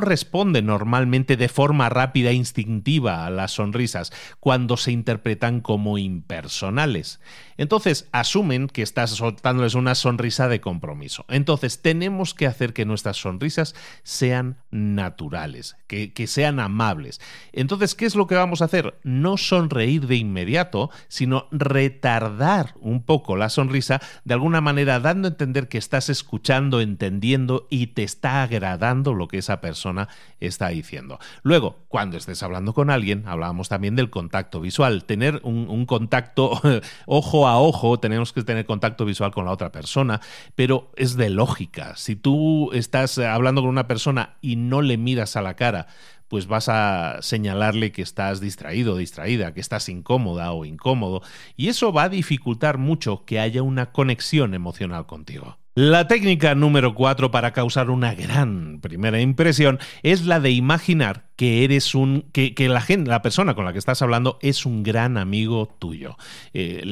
responde 0.00 0.62
normalmente 0.62 1.36
de 1.36 1.48
forma 1.48 1.88
rápida 1.88 2.30
e 2.30 2.34
instintiva 2.34 3.24
a 3.24 3.30
las 3.30 3.52
sonrisas 3.52 4.12
cuando 4.40 4.76
se 4.76 4.92
interpretan 4.92 5.60
como 5.60 5.96
impersonales. 5.98 7.20
Entonces 7.56 8.08
asumen 8.12 8.68
que 8.68 8.82
estás 8.82 9.10
soltándoles 9.10 9.74
una 9.74 9.94
sonrisa 9.94 10.48
de 10.48 10.60
compromiso. 10.60 11.24
Entonces 11.28 11.80
tenemos 11.80 12.34
que 12.34 12.46
hacer 12.46 12.72
que 12.72 12.84
nuestras 12.84 13.18
sonrisas 13.18 13.74
sean 14.02 14.61
naturales, 14.72 15.76
que, 15.86 16.12
que 16.12 16.26
sean 16.26 16.58
amables. 16.58 17.20
Entonces, 17.52 17.94
¿qué 17.94 18.06
es 18.06 18.16
lo 18.16 18.26
que 18.26 18.34
vamos 18.34 18.60
a 18.60 18.64
hacer? 18.64 18.98
No 19.04 19.36
sonreír 19.36 20.08
de 20.08 20.16
inmediato, 20.16 20.90
sino 21.06 21.46
retardar 21.52 22.74
un 22.80 23.02
poco 23.02 23.36
la 23.36 23.48
sonrisa 23.48 24.00
de 24.24 24.34
alguna 24.34 24.60
manera 24.60 24.98
dando 24.98 25.28
a 25.28 25.30
entender 25.30 25.68
que 25.68 25.78
estás 25.78 26.08
escuchando, 26.08 26.80
entendiendo 26.80 27.66
y 27.70 27.88
te 27.88 28.02
está 28.02 28.42
agradando 28.42 29.14
lo 29.14 29.28
que 29.28 29.38
esa 29.38 29.60
persona 29.60 30.08
está 30.40 30.68
diciendo. 30.68 31.18
Luego, 31.42 31.76
cuando 31.88 32.16
estés 32.16 32.42
hablando 32.42 32.72
con 32.72 32.90
alguien, 32.90 33.24
hablábamos 33.26 33.68
también 33.68 33.96
del 33.96 34.10
contacto 34.10 34.60
visual, 34.60 35.04
tener 35.04 35.40
un, 35.44 35.86
contacto 35.86 36.60
ojo 37.06 37.46
a 37.46 37.58
ojo, 37.58 37.98
tenemos 38.00 38.32
que 38.32 38.42
tener 38.42 38.66
contacto 38.66 39.04
visual 39.04 39.32
con 39.32 39.44
la 39.44 39.52
otra 39.52 39.72
persona, 39.72 40.20
pero 40.54 40.90
es 40.96 41.16
de 41.16 41.30
lógica. 41.30 41.96
Si 41.96 42.16
tú 42.16 42.70
estás 42.72 43.18
hablando 43.18 43.60
con 43.60 43.70
una 43.70 43.86
persona 43.86 44.36
y 44.40 44.56
no 44.68 44.82
le 44.82 44.96
miras 44.96 45.36
a 45.36 45.42
la 45.42 45.54
cara, 45.54 45.86
pues 46.28 46.46
vas 46.46 46.68
a 46.70 47.18
señalarle 47.20 47.92
que 47.92 48.00
estás 48.00 48.40
distraído, 48.40 48.96
distraída, 48.96 49.52
que 49.52 49.60
estás 49.60 49.88
incómoda 49.88 50.52
o 50.52 50.64
incómodo, 50.64 51.22
y 51.56 51.68
eso 51.68 51.92
va 51.92 52.04
a 52.04 52.08
dificultar 52.08 52.78
mucho 52.78 53.24
que 53.26 53.38
haya 53.38 53.62
una 53.62 53.92
conexión 53.92 54.54
emocional 54.54 55.06
contigo. 55.06 55.58
La 55.74 56.06
técnica 56.06 56.54
número 56.54 56.94
4 56.94 57.30
para 57.30 57.52
causar 57.52 57.88
una 57.88 58.14
gran 58.14 58.80
primera 58.80 59.20
impresión 59.22 59.78
es 60.02 60.26
la 60.26 60.38
de 60.38 60.50
imaginar 60.50 61.30
que 61.42 61.64
eres 61.64 61.96
un. 61.96 62.24
que, 62.30 62.54
la 62.68 62.80
gente, 62.80 63.10
la 63.10 63.20
persona 63.20 63.56
con 63.56 63.64
la 63.64 63.72
que 63.72 63.80
estás 63.80 64.00
hablando 64.00 64.38
es 64.42 64.64
un 64.64 64.84
gran 64.84 65.18
amigo 65.18 65.74
tuyo. 65.80 66.16
Eh, 66.54 66.84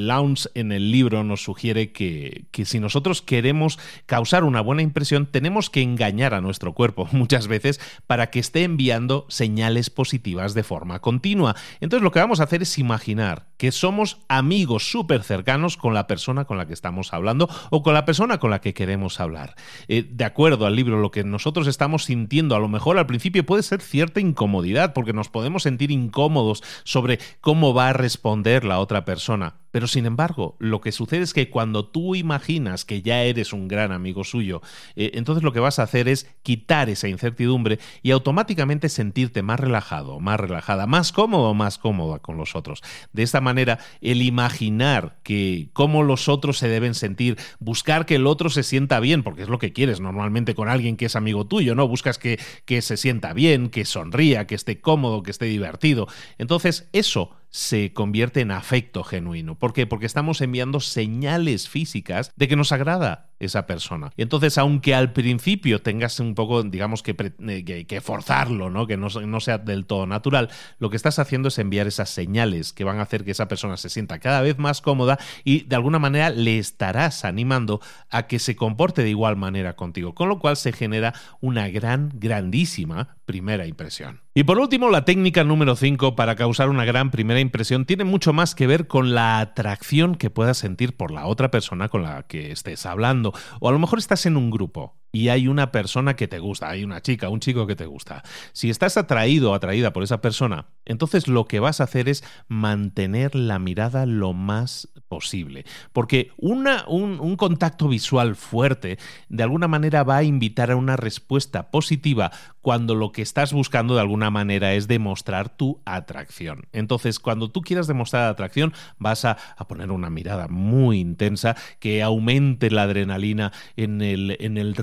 en 0.55 0.73
el 0.73 0.91
libro 0.91 1.23
nos 1.23 1.45
sugiere 1.45 1.93
que, 1.93 2.47
que 2.51 2.65
si 2.65 2.81
nosotros 2.81 3.23
queremos 3.23 3.79
causar 4.07 4.43
una 4.43 4.61
buena 4.61 4.83
impresión, 4.83 5.27
tenemos 5.27 5.71
que 5.71 5.83
engañar 5.83 6.35
a 6.35 6.41
nuestro 6.41 6.75
cuerpo 6.75 7.09
muchas 7.13 7.47
veces 7.47 7.79
para 8.09 8.31
que 8.31 8.41
esté 8.41 8.65
enviando 8.65 9.25
señales 9.29 9.89
positivas 9.89 10.53
de 10.55 10.65
forma 10.65 10.99
continua. 10.99 11.55
Entonces 11.79 12.03
lo 12.03 12.11
que 12.11 12.19
vamos 12.19 12.41
a 12.41 12.45
hacer 12.45 12.63
es 12.63 12.77
imaginar 12.77 13.51
que 13.57 13.71
somos 13.71 14.19
amigos 14.27 14.91
súper 14.91 15.23
cercanos 15.23 15.77
con 15.77 15.95
la 15.95 16.09
persona 16.09 16.47
con 16.47 16.57
la 16.57 16.67
que 16.67 16.73
estamos 16.73 17.13
hablando 17.13 17.49
o 17.71 17.85
con 17.85 17.95
la 17.95 18.05
persona 18.05 18.39
con 18.39 18.51
la 18.51 18.61
que 18.61 18.75
queremos 18.75 19.21
hablar. 19.21 19.55
Eh, 19.87 20.09
de 20.11 20.25
acuerdo 20.25 20.67
al 20.67 20.75
libro, 20.75 20.99
lo 20.99 21.13
que 21.13 21.23
nosotros 21.23 21.69
estamos 21.69 22.07
sintiendo 22.07 22.57
a 22.57 22.59
lo 22.59 22.69
mejor 22.69 22.99
al 22.99 23.07
principio 23.07 23.47
puede 23.47 23.63
ser 23.63 23.81
cierta 23.81 24.19
incomodidad, 24.41 24.95
porque 24.95 25.13
nos 25.13 25.29
podemos 25.29 25.65
sentir 25.65 25.91
incómodos 25.91 26.63
sobre 26.85 27.19
cómo 27.43 27.75
va 27.75 27.91
a 27.91 27.93
responder 27.93 28.65
la 28.65 28.79
otra 28.79 29.05
persona. 29.05 29.57
Pero 29.71 29.87
sin 29.87 30.07
embargo, 30.07 30.57
lo 30.59 30.81
que 30.81 30.93
sucede 30.93 31.23
es 31.23 31.35
que 31.35 31.51
cuando 31.51 31.87
tú 31.87 32.15
imaginas 32.15 32.85
que 32.85 33.03
ya 33.03 33.23
eres 33.23 33.53
un 33.53 33.69
gran 33.69 33.93
amigo 33.93 34.25
suyo, 34.25 34.63
eh, 34.97 35.13
entonces 35.15 35.45
lo 35.45 35.53
que 35.53 35.61
vas 35.61 35.79
a 35.79 35.85
hacer 35.85 36.09
es 36.09 36.29
quitar 36.43 36.89
esa 36.89 37.09
incertidumbre 37.09 37.79
y 38.03 38.11
automáticamente 38.11 38.89
sentirte 38.89 39.43
más 39.43 39.61
relajado, 39.61 40.21
más 40.21 40.41
relajada, 40.41 40.87
más 40.87 41.13
cómodo, 41.13 41.55
más 41.55 41.79
cómoda 41.79 42.19
con 42.19 42.37
los 42.37 42.55
otros. 42.55 42.83
De 43.13 43.23
esta 43.23 43.41
manera, 43.41 43.79
el 44.01 44.23
imaginar 44.23 45.19
que 45.23 45.71
cómo 45.73 46.03
los 46.03 46.29
otros 46.29 46.59
se 46.59 46.69
deben 46.69 46.95
sentir, 46.95 47.39
buscar 47.59 48.07
que 48.07 48.17
el 48.17 48.27
otro 48.27 48.51
se 48.51 48.63
sienta 48.63 49.01
bien, 49.01 49.23
porque 49.23 49.43
es 49.43 49.49
lo 49.49 49.59
que 49.59 49.73
quieres 49.73 50.01
normalmente 50.01 50.55
con 50.55 50.69
alguien 50.69 50.97
que 50.97 51.07
es 51.07 51.17
amigo 51.17 51.47
tuyo, 51.47 51.75
¿no? 51.75 51.87
Buscas 51.89 52.19
que, 52.19 52.39
que 52.65 52.83
se 52.83 52.97
sienta 52.97 53.33
bien, 53.33 53.71
que 53.71 53.85
sonría, 53.85 54.47
que 54.47 54.55
esté 54.55 54.81
cómodo, 54.81 55.23
que 55.23 55.31
esté 55.31 55.47
divertido. 55.47 56.07
Entonces, 56.39 56.89
eso 56.93 57.40
se 57.51 57.93
convierte 57.93 58.41
en 58.41 58.51
afecto 58.51 59.05
genuino. 59.05 59.59
¿Por 59.59 59.73
qué? 59.73 59.87
Porque 59.87 60.07
estamos 60.07 60.41
enviando 60.41 60.81
señales 60.81 61.69
físicas 61.69 62.33
de 62.37 62.49
que 62.49 62.57
nos 62.57 62.73
agrada 62.73 63.30
esa 63.41 63.67
persona. 63.67 64.13
Y 64.17 64.23
entonces, 64.23 64.59
aunque 64.59 64.95
al 64.95 65.13
principio 65.13 65.81
tengas 65.81 66.21
un 66.21 66.35
poco, 66.35 66.63
digamos, 66.63 67.03
que, 67.03 67.17
eh, 67.49 67.87
que, 67.87 68.01
forzarlo, 68.01 68.71
¿no? 68.71 68.87
que 68.87 68.97
no, 68.97 69.09
no, 69.09 69.41
sea 69.41 69.59
del 69.59 69.87
todo 69.87 70.07
natural, 70.07 70.51
lo 70.79 70.91
que 70.91 70.97
estás 70.97 71.19
haciendo 71.19 71.49
es 71.49 71.59
enviar 71.59 71.87
esas 71.87 72.11
señales 72.11 72.73
que 72.73 72.85
van 72.85 72.99
a 72.99 73.03
hacer 73.03 73.25
que 73.25 73.31
esa 73.33 73.49
persona 73.49 73.77
se 73.77 73.89
sienta 73.89 74.19
cada 74.19 74.43
vez 74.43 74.59
más 74.59 74.81
cómoda 74.81 75.19
y 75.43 75.65
de 75.65 75.77
alguna 75.77 75.99
manera 75.99 76.31
le 76.31 76.59
estarás 76.59 77.25
animando 77.25 77.81
a 78.11 78.27
que 78.27 78.39
se 78.39 78.55
comporte 78.55 79.03
de 79.03 79.11
igual 79.11 79.37
manera 79.37 79.75
contigo, 79.75 80.15
con 80.15 80.29
lo 80.29 80.39
cual 80.39 80.57
se 80.57 80.73
genera 80.73 81.15
una 81.41 81.69
gran, 81.69 82.11
grandísima 82.15 83.17
primera 83.25 83.67
impresión. 83.67 84.21
Y 84.33 84.45
por 84.45 84.59
último, 84.59 84.91
la 84.91 85.05
técnica 85.05 85.43
número 85.45 85.75
5 85.75 86.15
para 86.15 86.37
causar 86.37 86.69
una 86.69 86.85
gran 86.85 87.11
primera 87.11 87.41
impresión 87.41 87.85
tiene 87.85 88.05
mucho 88.05 88.33
más 88.33 88.55
que 88.55 88.67
ver 88.67 88.87
con 88.87 89.13
la 89.13 89.41
atracción 89.41 90.15
que 90.15 90.31
puedas 90.31 90.59
sentir 90.59 90.97
por 90.97 91.11
la 91.11 91.27
otra 91.27 91.51
persona 91.51 91.89
con 91.89 92.03
la 92.03 92.23
que 92.25 92.53
estés 92.53 92.87
hablando. 92.87 93.30
O 93.61 93.69
a 93.69 93.73
lo 93.73 93.79
mejor 93.79 93.99
estás 93.99 94.27
en 94.27 94.37
un 94.37 94.51
grupo 94.51 95.00
y 95.13 95.29
hay 95.29 95.49
una 95.49 95.73
persona 95.73 96.15
que 96.15 96.29
te 96.29 96.39
gusta, 96.39 96.69
hay 96.69 96.85
una 96.85 97.03
chica, 97.03 97.29
un 97.29 97.41
chico 97.41 97.67
que 97.67 97.77
te 97.77 97.87
gusta. 97.87 98.23
Si 98.53 98.71
estás 98.71 98.97
atraído 98.97 99.51
o 99.51 99.55
atraída 99.55 99.93
por 99.93 100.03
esa 100.03 100.21
persona, 100.21 100.67
entonces 100.85 101.29
lo 101.29 101.47
que 101.47 101.61
vas 101.61 101.81
a 101.81 101.85
hacer 101.85 102.09
es 102.09 102.25
mantener 102.49 103.35
la 103.35 103.59
mirada 103.59 104.07
lo 104.07 104.33
más 104.33 104.89
posible. 105.09 105.65
Porque 105.93 106.31
una, 106.37 106.85
un, 106.87 107.37
contacto 107.37 107.89
visual 107.89 108.37
fuerte 108.37 108.99
de 109.29 109.43
alguna 109.43 109.67
manera 109.67 110.05
va 110.05 110.19
a 110.19 110.23
invitar 110.23 110.71
a 110.71 110.77
una 110.77 110.97
respuesta 110.97 111.71
positiva 111.71 112.31
cuando 112.61 112.95
lo 112.95 113.11
que 113.11 113.23
estás 113.23 113.53
buscando 113.53 113.95
de 113.95 114.01
alguna 114.01 114.31
manera 114.31 114.75
es 114.75 114.87
demostrar 114.87 115.49
tu 115.49 115.81
atracción. 115.85 116.67
Entonces, 116.73 117.19
cuando 117.19 117.49
tú 117.51 117.63
quieras 117.63 117.87
demostrar 117.87 118.29
atracción, 118.29 118.73
vas 118.99 119.25
a, 119.25 119.37
poner 119.69 119.91
una 119.91 120.11
mirada 120.11 120.49
muy 120.49 120.99
intensa 120.99 121.57
que 121.79 122.03
aumente 122.03 122.71
la 122.71 122.83
adrenalina 122.83 123.53
en 123.77 124.03
el, 124.03 124.37
en 124.41 124.59
el 124.59 124.75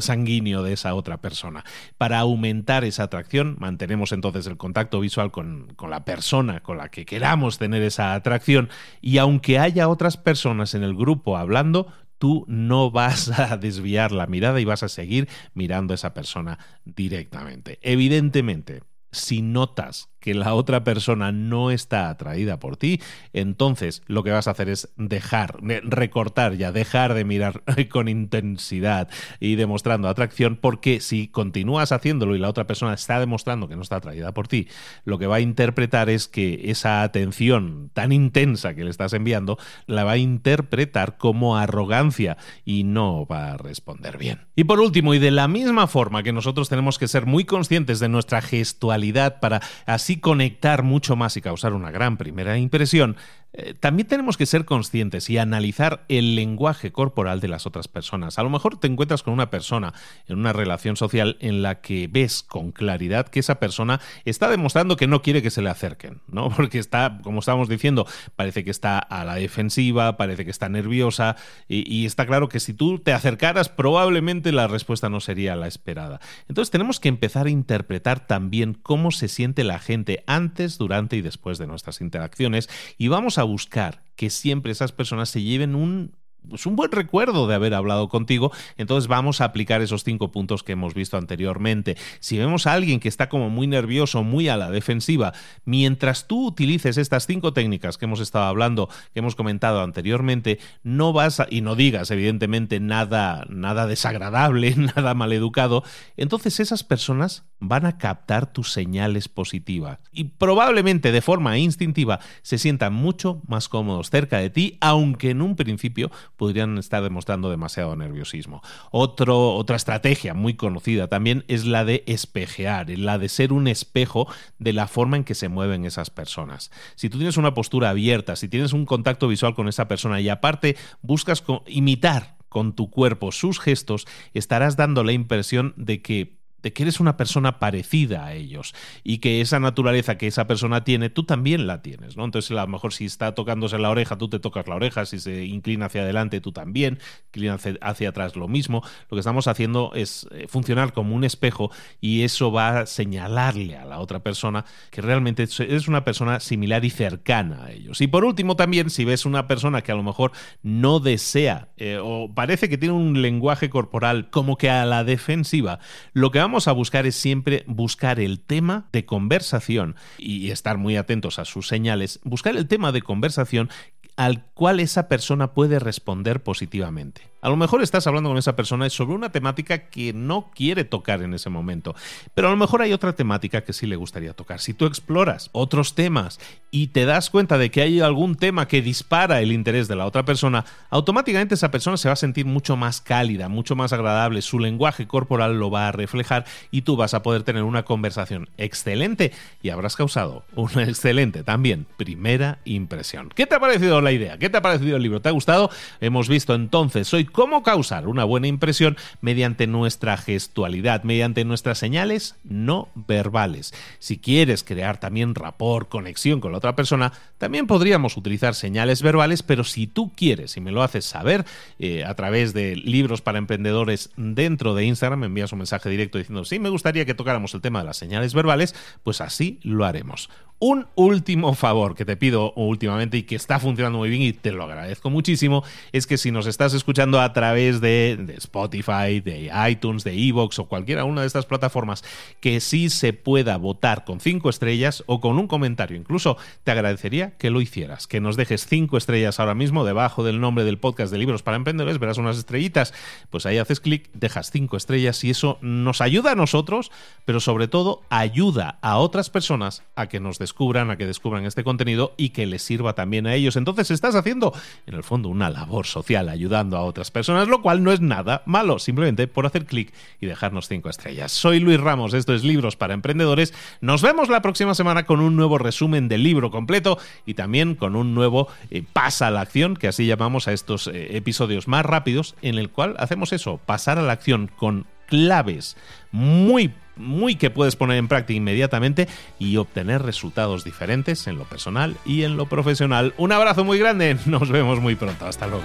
sanguíneo 0.00 0.62
de 0.62 0.72
esa 0.72 0.94
otra 0.94 1.20
persona. 1.20 1.64
Para 1.98 2.18
aumentar 2.18 2.84
esa 2.84 3.04
atracción, 3.04 3.56
mantenemos 3.58 4.12
entonces 4.12 4.46
el 4.46 4.56
contacto 4.56 5.00
visual 5.00 5.30
con, 5.30 5.72
con 5.76 5.90
la 5.90 6.04
persona 6.04 6.60
con 6.60 6.78
la 6.78 6.88
que 6.88 7.04
queramos 7.04 7.58
tener 7.58 7.82
esa 7.82 8.14
atracción 8.14 8.68
y 9.00 9.18
aunque 9.18 9.58
haya 9.58 9.88
otras 9.88 10.16
personas 10.16 10.74
en 10.74 10.82
el 10.82 10.94
grupo 10.94 11.36
hablando, 11.36 11.92
tú 12.18 12.44
no 12.46 12.92
vas 12.92 13.36
a 13.36 13.56
desviar 13.58 14.12
la 14.12 14.28
mirada 14.28 14.60
y 14.60 14.64
vas 14.64 14.84
a 14.84 14.88
seguir 14.88 15.28
mirando 15.54 15.92
a 15.92 15.96
esa 15.96 16.14
persona 16.14 16.58
directamente. 16.84 17.80
Evidentemente, 17.82 18.84
si 19.10 19.42
notas 19.42 20.11
que 20.22 20.34
la 20.34 20.54
otra 20.54 20.84
persona 20.84 21.32
no 21.32 21.70
está 21.70 22.08
atraída 22.08 22.58
por 22.58 22.76
ti, 22.76 23.00
entonces 23.32 24.02
lo 24.06 24.22
que 24.22 24.30
vas 24.30 24.48
a 24.48 24.52
hacer 24.52 24.68
es 24.68 24.88
dejar, 24.96 25.58
recortar 25.62 26.54
ya, 26.54 26.72
dejar 26.72 27.12
de 27.12 27.24
mirar 27.24 27.62
con 27.90 28.08
intensidad 28.08 29.08
y 29.40 29.56
demostrando 29.56 30.08
atracción, 30.08 30.56
porque 30.56 31.00
si 31.00 31.28
continúas 31.28 31.92
haciéndolo 31.92 32.36
y 32.36 32.38
la 32.38 32.48
otra 32.48 32.66
persona 32.66 32.94
está 32.94 33.20
demostrando 33.20 33.68
que 33.68 33.76
no 33.76 33.82
está 33.82 33.96
atraída 33.96 34.32
por 34.32 34.48
ti, 34.48 34.68
lo 35.04 35.18
que 35.18 35.26
va 35.26 35.36
a 35.36 35.40
interpretar 35.40 36.08
es 36.08 36.28
que 36.28 36.70
esa 36.70 37.02
atención 37.02 37.90
tan 37.92 38.12
intensa 38.12 38.74
que 38.74 38.84
le 38.84 38.90
estás 38.90 39.12
enviando 39.12 39.58
la 39.86 40.04
va 40.04 40.12
a 40.12 40.16
interpretar 40.18 41.18
como 41.18 41.56
arrogancia 41.56 42.36
y 42.64 42.84
no 42.84 43.26
va 43.26 43.52
a 43.52 43.56
responder 43.56 44.18
bien. 44.18 44.46
Y 44.54 44.64
por 44.64 44.80
último, 44.80 45.14
y 45.14 45.18
de 45.18 45.32
la 45.32 45.48
misma 45.48 45.88
forma 45.88 46.22
que 46.22 46.32
nosotros 46.32 46.68
tenemos 46.68 46.98
que 46.98 47.08
ser 47.08 47.26
muy 47.26 47.44
conscientes 47.44 47.98
de 47.98 48.08
nuestra 48.08 48.40
gestualidad 48.40 49.40
para 49.40 49.60
así 49.86 50.11
conectar 50.16 50.82
mucho 50.82 51.16
más 51.16 51.36
y 51.36 51.40
causar 51.40 51.72
una 51.72 51.90
gran 51.90 52.16
primera 52.16 52.58
impresión, 52.58 53.16
eh, 53.54 53.74
también 53.78 54.08
tenemos 54.08 54.36
que 54.36 54.46
ser 54.46 54.64
conscientes 54.64 55.28
y 55.28 55.38
analizar 55.38 56.04
el 56.08 56.34
lenguaje 56.34 56.90
corporal 56.90 57.40
de 57.40 57.48
las 57.48 57.66
otras 57.66 57.86
personas. 57.86 58.38
A 58.38 58.42
lo 58.42 58.50
mejor 58.50 58.78
te 58.78 58.86
encuentras 58.86 59.22
con 59.22 59.34
una 59.34 59.50
persona 59.50 59.92
en 60.26 60.38
una 60.38 60.52
relación 60.52 60.96
social 60.96 61.36
en 61.40 61.62
la 61.62 61.80
que 61.80 62.08
ves 62.08 62.42
con 62.42 62.72
claridad 62.72 63.28
que 63.28 63.40
esa 63.40 63.56
persona 63.58 64.00
está 64.24 64.48
demostrando 64.48 64.96
que 64.96 65.06
no 65.06 65.20
quiere 65.20 65.42
que 65.42 65.50
se 65.50 65.60
le 65.60 65.68
acerquen, 65.68 66.20
¿no? 66.28 66.50
Porque 66.56 66.78
está, 66.78 67.18
como 67.22 67.40
estábamos 67.40 67.68
diciendo, 67.68 68.06
parece 68.36 68.64
que 68.64 68.70
está 68.70 68.98
a 68.98 69.24
la 69.24 69.34
defensiva, 69.34 70.16
parece 70.16 70.44
que 70.44 70.50
está 70.50 70.68
nerviosa 70.68 71.36
y, 71.68 71.90
y 71.92 72.06
está 72.06 72.26
claro 72.26 72.48
que 72.48 72.60
si 72.60 72.72
tú 72.72 72.98
te 72.98 73.12
acercaras 73.12 73.68
probablemente 73.68 74.52
la 74.52 74.66
respuesta 74.66 75.10
no 75.10 75.20
sería 75.20 75.56
la 75.56 75.66
esperada. 75.66 76.20
Entonces 76.48 76.70
tenemos 76.70 77.00
que 77.00 77.08
empezar 77.08 77.46
a 77.46 77.50
interpretar 77.50 78.26
también 78.26 78.74
cómo 78.74 79.10
se 79.10 79.28
siente 79.28 79.64
la 79.64 79.78
gente 79.78 80.24
antes, 80.26 80.78
durante 80.78 81.16
y 81.16 81.20
después 81.22 81.58
de 81.58 81.66
nuestras 81.66 82.00
interacciones 82.00 82.68
y 82.96 83.08
vamos 83.08 83.38
a 83.38 83.41
buscar 83.44 84.04
que 84.16 84.30
siempre 84.30 84.72
esas 84.72 84.92
personas 84.92 85.28
se 85.28 85.42
lleven 85.42 85.74
un 85.74 86.16
pues 86.48 86.66
un 86.66 86.76
buen 86.76 86.90
recuerdo 86.90 87.46
de 87.46 87.54
haber 87.54 87.74
hablado 87.74 88.08
contigo, 88.08 88.52
entonces 88.76 89.08
vamos 89.08 89.40
a 89.40 89.44
aplicar 89.44 89.82
esos 89.82 90.04
cinco 90.04 90.32
puntos 90.32 90.62
que 90.62 90.72
hemos 90.72 90.94
visto 90.94 91.16
anteriormente. 91.16 91.96
Si 92.20 92.38
vemos 92.38 92.66
a 92.66 92.72
alguien 92.72 93.00
que 93.00 93.08
está 93.08 93.28
como 93.28 93.50
muy 93.50 93.66
nervioso, 93.66 94.22
muy 94.22 94.48
a 94.48 94.56
la 94.56 94.70
defensiva, 94.70 95.32
mientras 95.64 96.26
tú 96.26 96.46
utilices 96.46 96.96
estas 96.96 97.26
cinco 97.26 97.52
técnicas 97.52 97.98
que 97.98 98.04
hemos 98.04 98.20
estado 98.20 98.44
hablando, 98.46 98.88
que 99.12 99.20
hemos 99.20 99.34
comentado 99.34 99.82
anteriormente, 99.82 100.58
no 100.82 101.12
vas 101.12 101.40
a, 101.40 101.46
y 101.50 101.60
no 101.60 101.74
digas 101.74 102.10
evidentemente 102.10 102.80
nada, 102.80 103.44
nada 103.48 103.86
desagradable, 103.86 104.74
nada 104.96 105.14
maleducado, 105.14 105.84
entonces 106.16 106.60
esas 106.60 106.84
personas 106.84 107.44
van 107.60 107.86
a 107.86 107.96
captar 107.98 108.52
tus 108.52 108.72
señales 108.72 109.28
positivas 109.28 109.98
y 110.10 110.24
probablemente 110.24 111.12
de 111.12 111.22
forma 111.22 111.58
instintiva 111.58 112.18
se 112.42 112.58
sientan 112.58 112.92
mucho 112.92 113.40
más 113.46 113.68
cómodos 113.68 114.10
cerca 114.10 114.38
de 114.38 114.50
ti, 114.50 114.78
aunque 114.80 115.30
en 115.30 115.42
un 115.42 115.54
principio 115.54 116.10
podrían 116.42 116.76
estar 116.76 117.04
demostrando 117.04 117.50
demasiado 117.50 117.94
nerviosismo. 117.94 118.62
Otra 118.90 119.76
estrategia 119.76 120.34
muy 120.34 120.54
conocida 120.54 121.06
también 121.06 121.44
es 121.46 121.66
la 121.66 121.84
de 121.84 122.02
espejear, 122.08 122.90
la 122.98 123.16
de 123.18 123.28
ser 123.28 123.52
un 123.52 123.68
espejo 123.68 124.26
de 124.58 124.72
la 124.72 124.88
forma 124.88 125.16
en 125.16 125.22
que 125.22 125.36
se 125.36 125.48
mueven 125.48 125.84
esas 125.84 126.10
personas. 126.10 126.72
Si 126.96 127.08
tú 127.08 127.18
tienes 127.18 127.36
una 127.36 127.54
postura 127.54 127.90
abierta, 127.90 128.34
si 128.34 128.48
tienes 128.48 128.72
un 128.72 128.86
contacto 128.86 129.28
visual 129.28 129.54
con 129.54 129.68
esa 129.68 129.86
persona 129.86 130.20
y 130.20 130.30
aparte 130.30 130.76
buscas 131.00 131.44
imitar 131.68 132.38
con 132.48 132.74
tu 132.74 132.90
cuerpo 132.90 133.30
sus 133.30 133.60
gestos, 133.60 134.08
estarás 134.34 134.76
dando 134.76 135.04
la 135.04 135.12
impresión 135.12 135.74
de 135.76 136.02
que 136.02 136.41
de 136.62 136.72
que 136.72 136.82
eres 136.82 137.00
una 137.00 137.16
persona 137.16 137.58
parecida 137.58 138.24
a 138.24 138.34
ellos 138.34 138.74
y 139.04 139.18
que 139.18 139.40
esa 139.40 139.60
naturaleza 139.60 140.18
que 140.18 140.26
esa 140.26 140.46
persona 140.46 140.84
tiene, 140.84 141.10
tú 141.10 141.24
también 141.24 141.66
la 141.66 141.82
tienes, 141.82 142.16
¿no? 142.16 142.24
Entonces, 142.24 142.50
a 142.52 142.62
lo 142.62 142.68
mejor 142.68 142.92
si 142.92 143.04
está 143.04 143.34
tocándose 143.34 143.78
la 143.78 143.90
oreja, 143.90 144.16
tú 144.16 144.28
te 144.28 144.38
tocas 144.38 144.66
la 144.68 144.76
oreja, 144.76 145.06
si 145.06 145.18
se 145.18 145.44
inclina 145.44 145.86
hacia 145.86 146.02
adelante, 146.02 146.40
tú 146.40 146.52
también, 146.52 146.98
inclina 147.28 147.58
hacia 147.80 148.08
atrás 148.08 148.36
lo 148.36 148.48
mismo. 148.48 148.82
Lo 149.10 149.16
que 149.16 149.20
estamos 149.20 149.46
haciendo 149.48 149.92
es 149.94 150.26
eh, 150.32 150.46
funcionar 150.48 150.92
como 150.92 151.14
un 151.14 151.24
espejo 151.24 151.70
y 152.00 152.22
eso 152.22 152.52
va 152.52 152.80
a 152.80 152.86
señalarle 152.86 153.76
a 153.76 153.84
la 153.84 153.98
otra 153.98 154.20
persona 154.20 154.64
que 154.90 155.02
realmente 155.02 155.48
eres 155.58 155.88
una 155.88 156.04
persona 156.04 156.40
similar 156.40 156.84
y 156.84 156.90
cercana 156.90 157.64
a 157.64 157.72
ellos. 157.72 158.00
Y 158.00 158.06
por 158.06 158.24
último, 158.24 158.56
también, 158.56 158.90
si 158.90 159.04
ves 159.04 159.26
una 159.26 159.46
persona 159.46 159.82
que 159.82 159.92
a 159.92 159.96
lo 159.96 160.02
mejor 160.02 160.32
no 160.62 161.00
desea 161.00 161.68
eh, 161.76 161.98
o 162.02 162.32
parece 162.34 162.68
que 162.68 162.78
tiene 162.78 162.94
un 162.94 163.22
lenguaje 163.22 163.70
corporal 163.70 164.30
como 164.30 164.56
que 164.56 164.70
a 164.70 164.84
la 164.84 165.04
defensiva, 165.04 165.78
lo 166.12 166.30
que 166.30 166.38
vamos 166.38 166.51
vamos 166.52 166.68
a 166.68 166.72
buscar 166.72 167.06
es 167.06 167.14
siempre 167.14 167.64
buscar 167.66 168.20
el 168.20 168.38
tema 168.38 168.86
de 168.92 169.06
conversación 169.06 169.96
y 170.18 170.50
estar 170.50 170.76
muy 170.76 170.96
atentos 170.96 171.38
a 171.38 171.46
sus 171.46 171.66
señales, 171.66 172.20
buscar 172.24 172.54
el 172.58 172.68
tema 172.68 172.92
de 172.92 173.00
conversación 173.00 173.70
al 174.16 174.44
cual 174.54 174.80
esa 174.80 175.08
persona 175.08 175.52
puede 175.52 175.78
responder 175.78 176.42
positivamente. 176.42 177.32
A 177.42 177.48
lo 177.48 177.56
mejor 177.56 177.82
estás 177.82 178.06
hablando 178.06 178.28
con 178.28 178.38
esa 178.38 178.54
persona 178.54 178.88
sobre 178.88 179.16
una 179.16 179.32
temática 179.32 179.90
que 179.90 180.12
no 180.12 180.52
quiere 180.54 180.84
tocar 180.84 181.22
en 181.22 181.34
ese 181.34 181.50
momento, 181.50 181.96
pero 182.34 182.46
a 182.46 182.52
lo 182.52 182.56
mejor 182.56 182.82
hay 182.82 182.92
otra 182.92 183.14
temática 183.14 183.64
que 183.64 183.72
sí 183.72 183.84
le 183.88 183.96
gustaría 183.96 184.32
tocar. 184.32 184.60
Si 184.60 184.74
tú 184.74 184.86
exploras 184.86 185.50
otros 185.50 185.96
temas 185.96 186.38
y 186.70 186.88
te 186.88 187.04
das 187.04 187.30
cuenta 187.30 187.58
de 187.58 187.72
que 187.72 187.82
hay 187.82 188.00
algún 188.00 188.36
tema 188.36 188.68
que 188.68 188.80
dispara 188.80 189.40
el 189.40 189.50
interés 189.50 189.88
de 189.88 189.96
la 189.96 190.06
otra 190.06 190.24
persona, 190.24 190.64
automáticamente 190.88 191.56
esa 191.56 191.72
persona 191.72 191.96
se 191.96 192.08
va 192.08 192.12
a 192.12 192.16
sentir 192.16 192.46
mucho 192.46 192.76
más 192.76 193.00
cálida, 193.00 193.48
mucho 193.48 193.74
más 193.74 193.92
agradable, 193.92 194.40
su 194.40 194.60
lenguaje 194.60 195.08
corporal 195.08 195.58
lo 195.58 195.68
va 195.68 195.88
a 195.88 195.92
reflejar 195.92 196.44
y 196.70 196.82
tú 196.82 196.94
vas 196.94 197.12
a 197.12 197.24
poder 197.24 197.42
tener 197.42 197.64
una 197.64 197.82
conversación 197.82 198.50
excelente 198.56 199.32
y 199.62 199.70
habrás 199.70 199.96
causado 199.96 200.44
una 200.54 200.84
excelente 200.88 201.42
también 201.42 201.86
primera 201.96 202.60
impresión. 202.64 203.30
¿Qué 203.34 203.46
te 203.46 203.56
ha 203.56 203.60
parecido 203.60 204.00
la 204.02 204.12
idea? 204.12 204.38
¿Qué 204.38 204.50
te 204.50 204.58
ha 204.58 204.62
parecido 204.62 204.96
el 204.96 205.02
libro? 205.02 205.20
¿Te 205.20 205.28
ha 205.28 205.32
gustado? 205.32 205.70
Hemos 206.00 206.28
visto 206.28 206.54
entonces 206.54 207.12
hoy 207.14 207.24
cómo 207.24 207.62
causar 207.62 208.06
una 208.08 208.24
buena 208.24 208.46
impresión 208.46 208.96
mediante 209.20 209.66
nuestra 209.66 210.16
gestualidad, 210.16 211.04
mediante 211.04 211.44
nuestras 211.44 211.78
señales 211.78 212.36
no 212.44 212.88
verbales. 212.94 213.72
Si 213.98 214.18
quieres 214.18 214.64
crear 214.64 214.98
también 214.98 215.34
rapport, 215.34 215.88
conexión 215.88 216.40
con 216.40 216.52
la 216.52 216.58
otra 216.58 216.76
persona, 216.76 217.12
también 217.38 217.66
podríamos 217.66 218.16
utilizar 218.16 218.54
señales 218.54 219.02
verbales, 219.02 219.42
pero 219.42 219.64
si 219.64 219.86
tú 219.86 220.12
quieres 220.14 220.56
y 220.56 220.60
me 220.60 220.72
lo 220.72 220.82
haces 220.82 221.04
saber 221.04 221.44
eh, 221.78 222.04
a 222.04 222.14
través 222.14 222.52
de 222.52 222.76
libros 222.76 223.22
para 223.22 223.38
emprendedores 223.38 224.10
dentro 224.16 224.74
de 224.74 224.84
Instagram, 224.84 225.20
me 225.20 225.26
envías 225.26 225.52
un 225.52 225.58
mensaje 225.58 225.88
directo 225.88 226.18
diciendo, 226.18 226.44
sí, 226.44 226.58
me 226.58 226.68
gustaría 226.68 227.04
que 227.04 227.14
tocáramos 227.14 227.54
el 227.54 227.60
tema 227.60 227.80
de 227.80 227.86
las 227.86 227.96
señales 227.96 228.34
verbales, 228.34 228.74
pues 229.02 229.20
así 229.20 229.58
lo 229.62 229.84
haremos. 229.84 230.30
Un 230.58 230.86
último 230.94 231.54
favor 231.54 231.96
que 231.96 232.04
te 232.04 232.16
pido 232.16 232.52
últimamente 232.54 233.16
y 233.16 233.22
que 233.24 233.34
está 233.34 233.58
funcionando 233.58 233.91
muy 233.98 234.08
bien 234.08 234.22
y 234.22 234.32
te 234.32 234.52
lo 234.52 234.62
agradezco 234.62 235.10
muchísimo 235.10 235.64
es 235.92 236.06
que 236.06 236.16
si 236.16 236.30
nos 236.30 236.46
estás 236.46 236.72
escuchando 236.72 237.20
a 237.20 237.32
través 237.32 237.80
de, 237.80 238.34
Spotify, 238.38 239.20
de 239.20 239.50
iTunes, 239.68 240.04
de 240.04 240.14
Evox 240.14 240.58
o 240.60 240.66
cualquiera 240.66 241.04
una 241.04 241.22
de 241.22 241.26
estas 241.26 241.46
plataformas, 241.46 242.04
que 242.40 242.60
sí 242.60 242.88
se 242.88 243.12
pueda 243.12 243.56
votar 243.56 244.04
con 244.04 244.20
cinco 244.20 244.48
estrellas 244.48 245.02
o 245.06 245.20
con 245.20 245.38
un 245.38 245.48
comentario. 245.48 245.96
Incluso 245.96 246.36
te 246.64 246.70
agradecería 246.70 247.36
que 247.36 247.50
lo 247.50 247.60
hicieras, 247.60 248.06
que 248.06 248.20
nos 248.20 248.36
dejes 248.36 248.66
cinco 248.66 248.96
estrellas 248.96 249.40
ahora 249.40 249.54
mismo 249.54 249.84
debajo 249.84 250.24
del 250.24 250.40
nombre 250.40 250.64
del 250.64 250.78
podcast 250.78 251.12
de 251.12 251.18
libros 251.18 251.42
para 251.42 251.56
emprendedores, 251.56 251.98
verás 251.98 252.18
unas 252.18 252.38
estrellitas, 252.38 252.94
pues 253.30 253.46
ahí 253.46 253.58
haces 253.58 253.80
clic, 253.80 254.08
dejas 254.14 254.50
cinco 254.50 254.76
estrellas 254.76 255.22
y 255.24 255.30
eso 255.30 255.58
nos 255.60 256.00
ayuda 256.00 256.32
a 256.32 256.36
nosotros, 256.36 256.92
pero 257.24 257.40
sobre 257.40 257.68
todo 257.68 258.02
ayuda 258.10 258.78
a 258.80 258.98
otras 258.98 259.28
personas 259.28 259.82
a 259.96 260.08
que 260.08 260.20
nos 260.20 260.38
descubran 260.38 260.52
descubran, 260.52 260.90
a 260.90 260.96
que 260.98 261.06
descubran 261.06 261.46
este 261.46 261.64
contenido 261.64 262.12
y 262.18 262.28
que 262.28 262.44
les 262.44 262.62
sirva 262.62 262.94
también 262.94 263.26
a 263.26 263.34
ellos. 263.34 263.56
Entonces 263.56 263.81
estás 263.90 264.14
haciendo, 264.14 264.52
en 264.86 264.94
el 264.94 265.02
fondo, 265.02 265.28
una 265.28 265.50
labor 265.50 265.86
social 265.86 266.28
ayudando 266.28 266.76
a 266.76 266.82
otras 266.82 267.10
personas, 267.10 267.48
lo 267.48 267.62
cual 267.62 267.82
no 267.82 267.92
es 267.92 268.00
nada 268.00 268.42
malo, 268.46 268.78
simplemente 268.78 269.26
por 269.26 269.46
hacer 269.46 269.66
clic 269.66 269.92
y 270.20 270.26
dejarnos 270.26 270.68
cinco 270.68 270.88
estrellas. 270.88 271.32
Soy 271.32 271.60
Luis 271.60 271.80
Ramos, 271.80 272.14
esto 272.14 272.34
es 272.34 272.44
Libros 272.44 272.76
para 272.76 272.94
Emprendedores. 272.94 273.54
Nos 273.80 274.02
vemos 274.02 274.28
la 274.28 274.42
próxima 274.42 274.74
semana 274.74 275.04
con 275.04 275.20
un 275.20 275.36
nuevo 275.36 275.58
resumen 275.58 276.08
del 276.08 276.22
libro 276.22 276.50
completo 276.50 276.98
y 277.26 277.34
también 277.34 277.74
con 277.74 277.96
un 277.96 278.14
nuevo 278.14 278.48
eh, 278.70 278.84
pasa 278.92 279.28
a 279.28 279.30
la 279.30 279.40
acción, 279.40 279.76
que 279.76 279.88
así 279.88 280.06
llamamos 280.06 280.48
a 280.48 280.52
estos 280.52 280.86
eh, 280.86 281.16
episodios 281.16 281.68
más 281.68 281.84
rápidos, 281.84 282.34
en 282.42 282.56
el 282.56 282.70
cual 282.70 282.94
hacemos 282.98 283.32
eso, 283.32 283.58
pasar 283.64 283.98
a 283.98 284.02
la 284.02 284.12
acción 284.12 284.50
con 284.56 284.86
claves 285.06 285.76
muy 286.10 286.72
muy 286.96 287.36
que 287.36 287.50
puedes 287.50 287.76
poner 287.76 287.98
en 287.98 288.08
práctica 288.08 288.36
inmediatamente 288.36 289.08
y 289.38 289.56
obtener 289.56 290.02
resultados 290.02 290.64
diferentes 290.64 291.26
en 291.26 291.36
lo 291.36 291.44
personal 291.44 291.96
y 292.04 292.22
en 292.22 292.36
lo 292.36 292.46
profesional. 292.46 293.14
Un 293.16 293.32
abrazo 293.32 293.64
muy 293.64 293.78
grande, 293.78 294.16
nos 294.26 294.50
vemos 294.50 294.80
muy 294.80 294.94
pronto, 294.94 295.26
hasta 295.26 295.46
luego. 295.46 295.64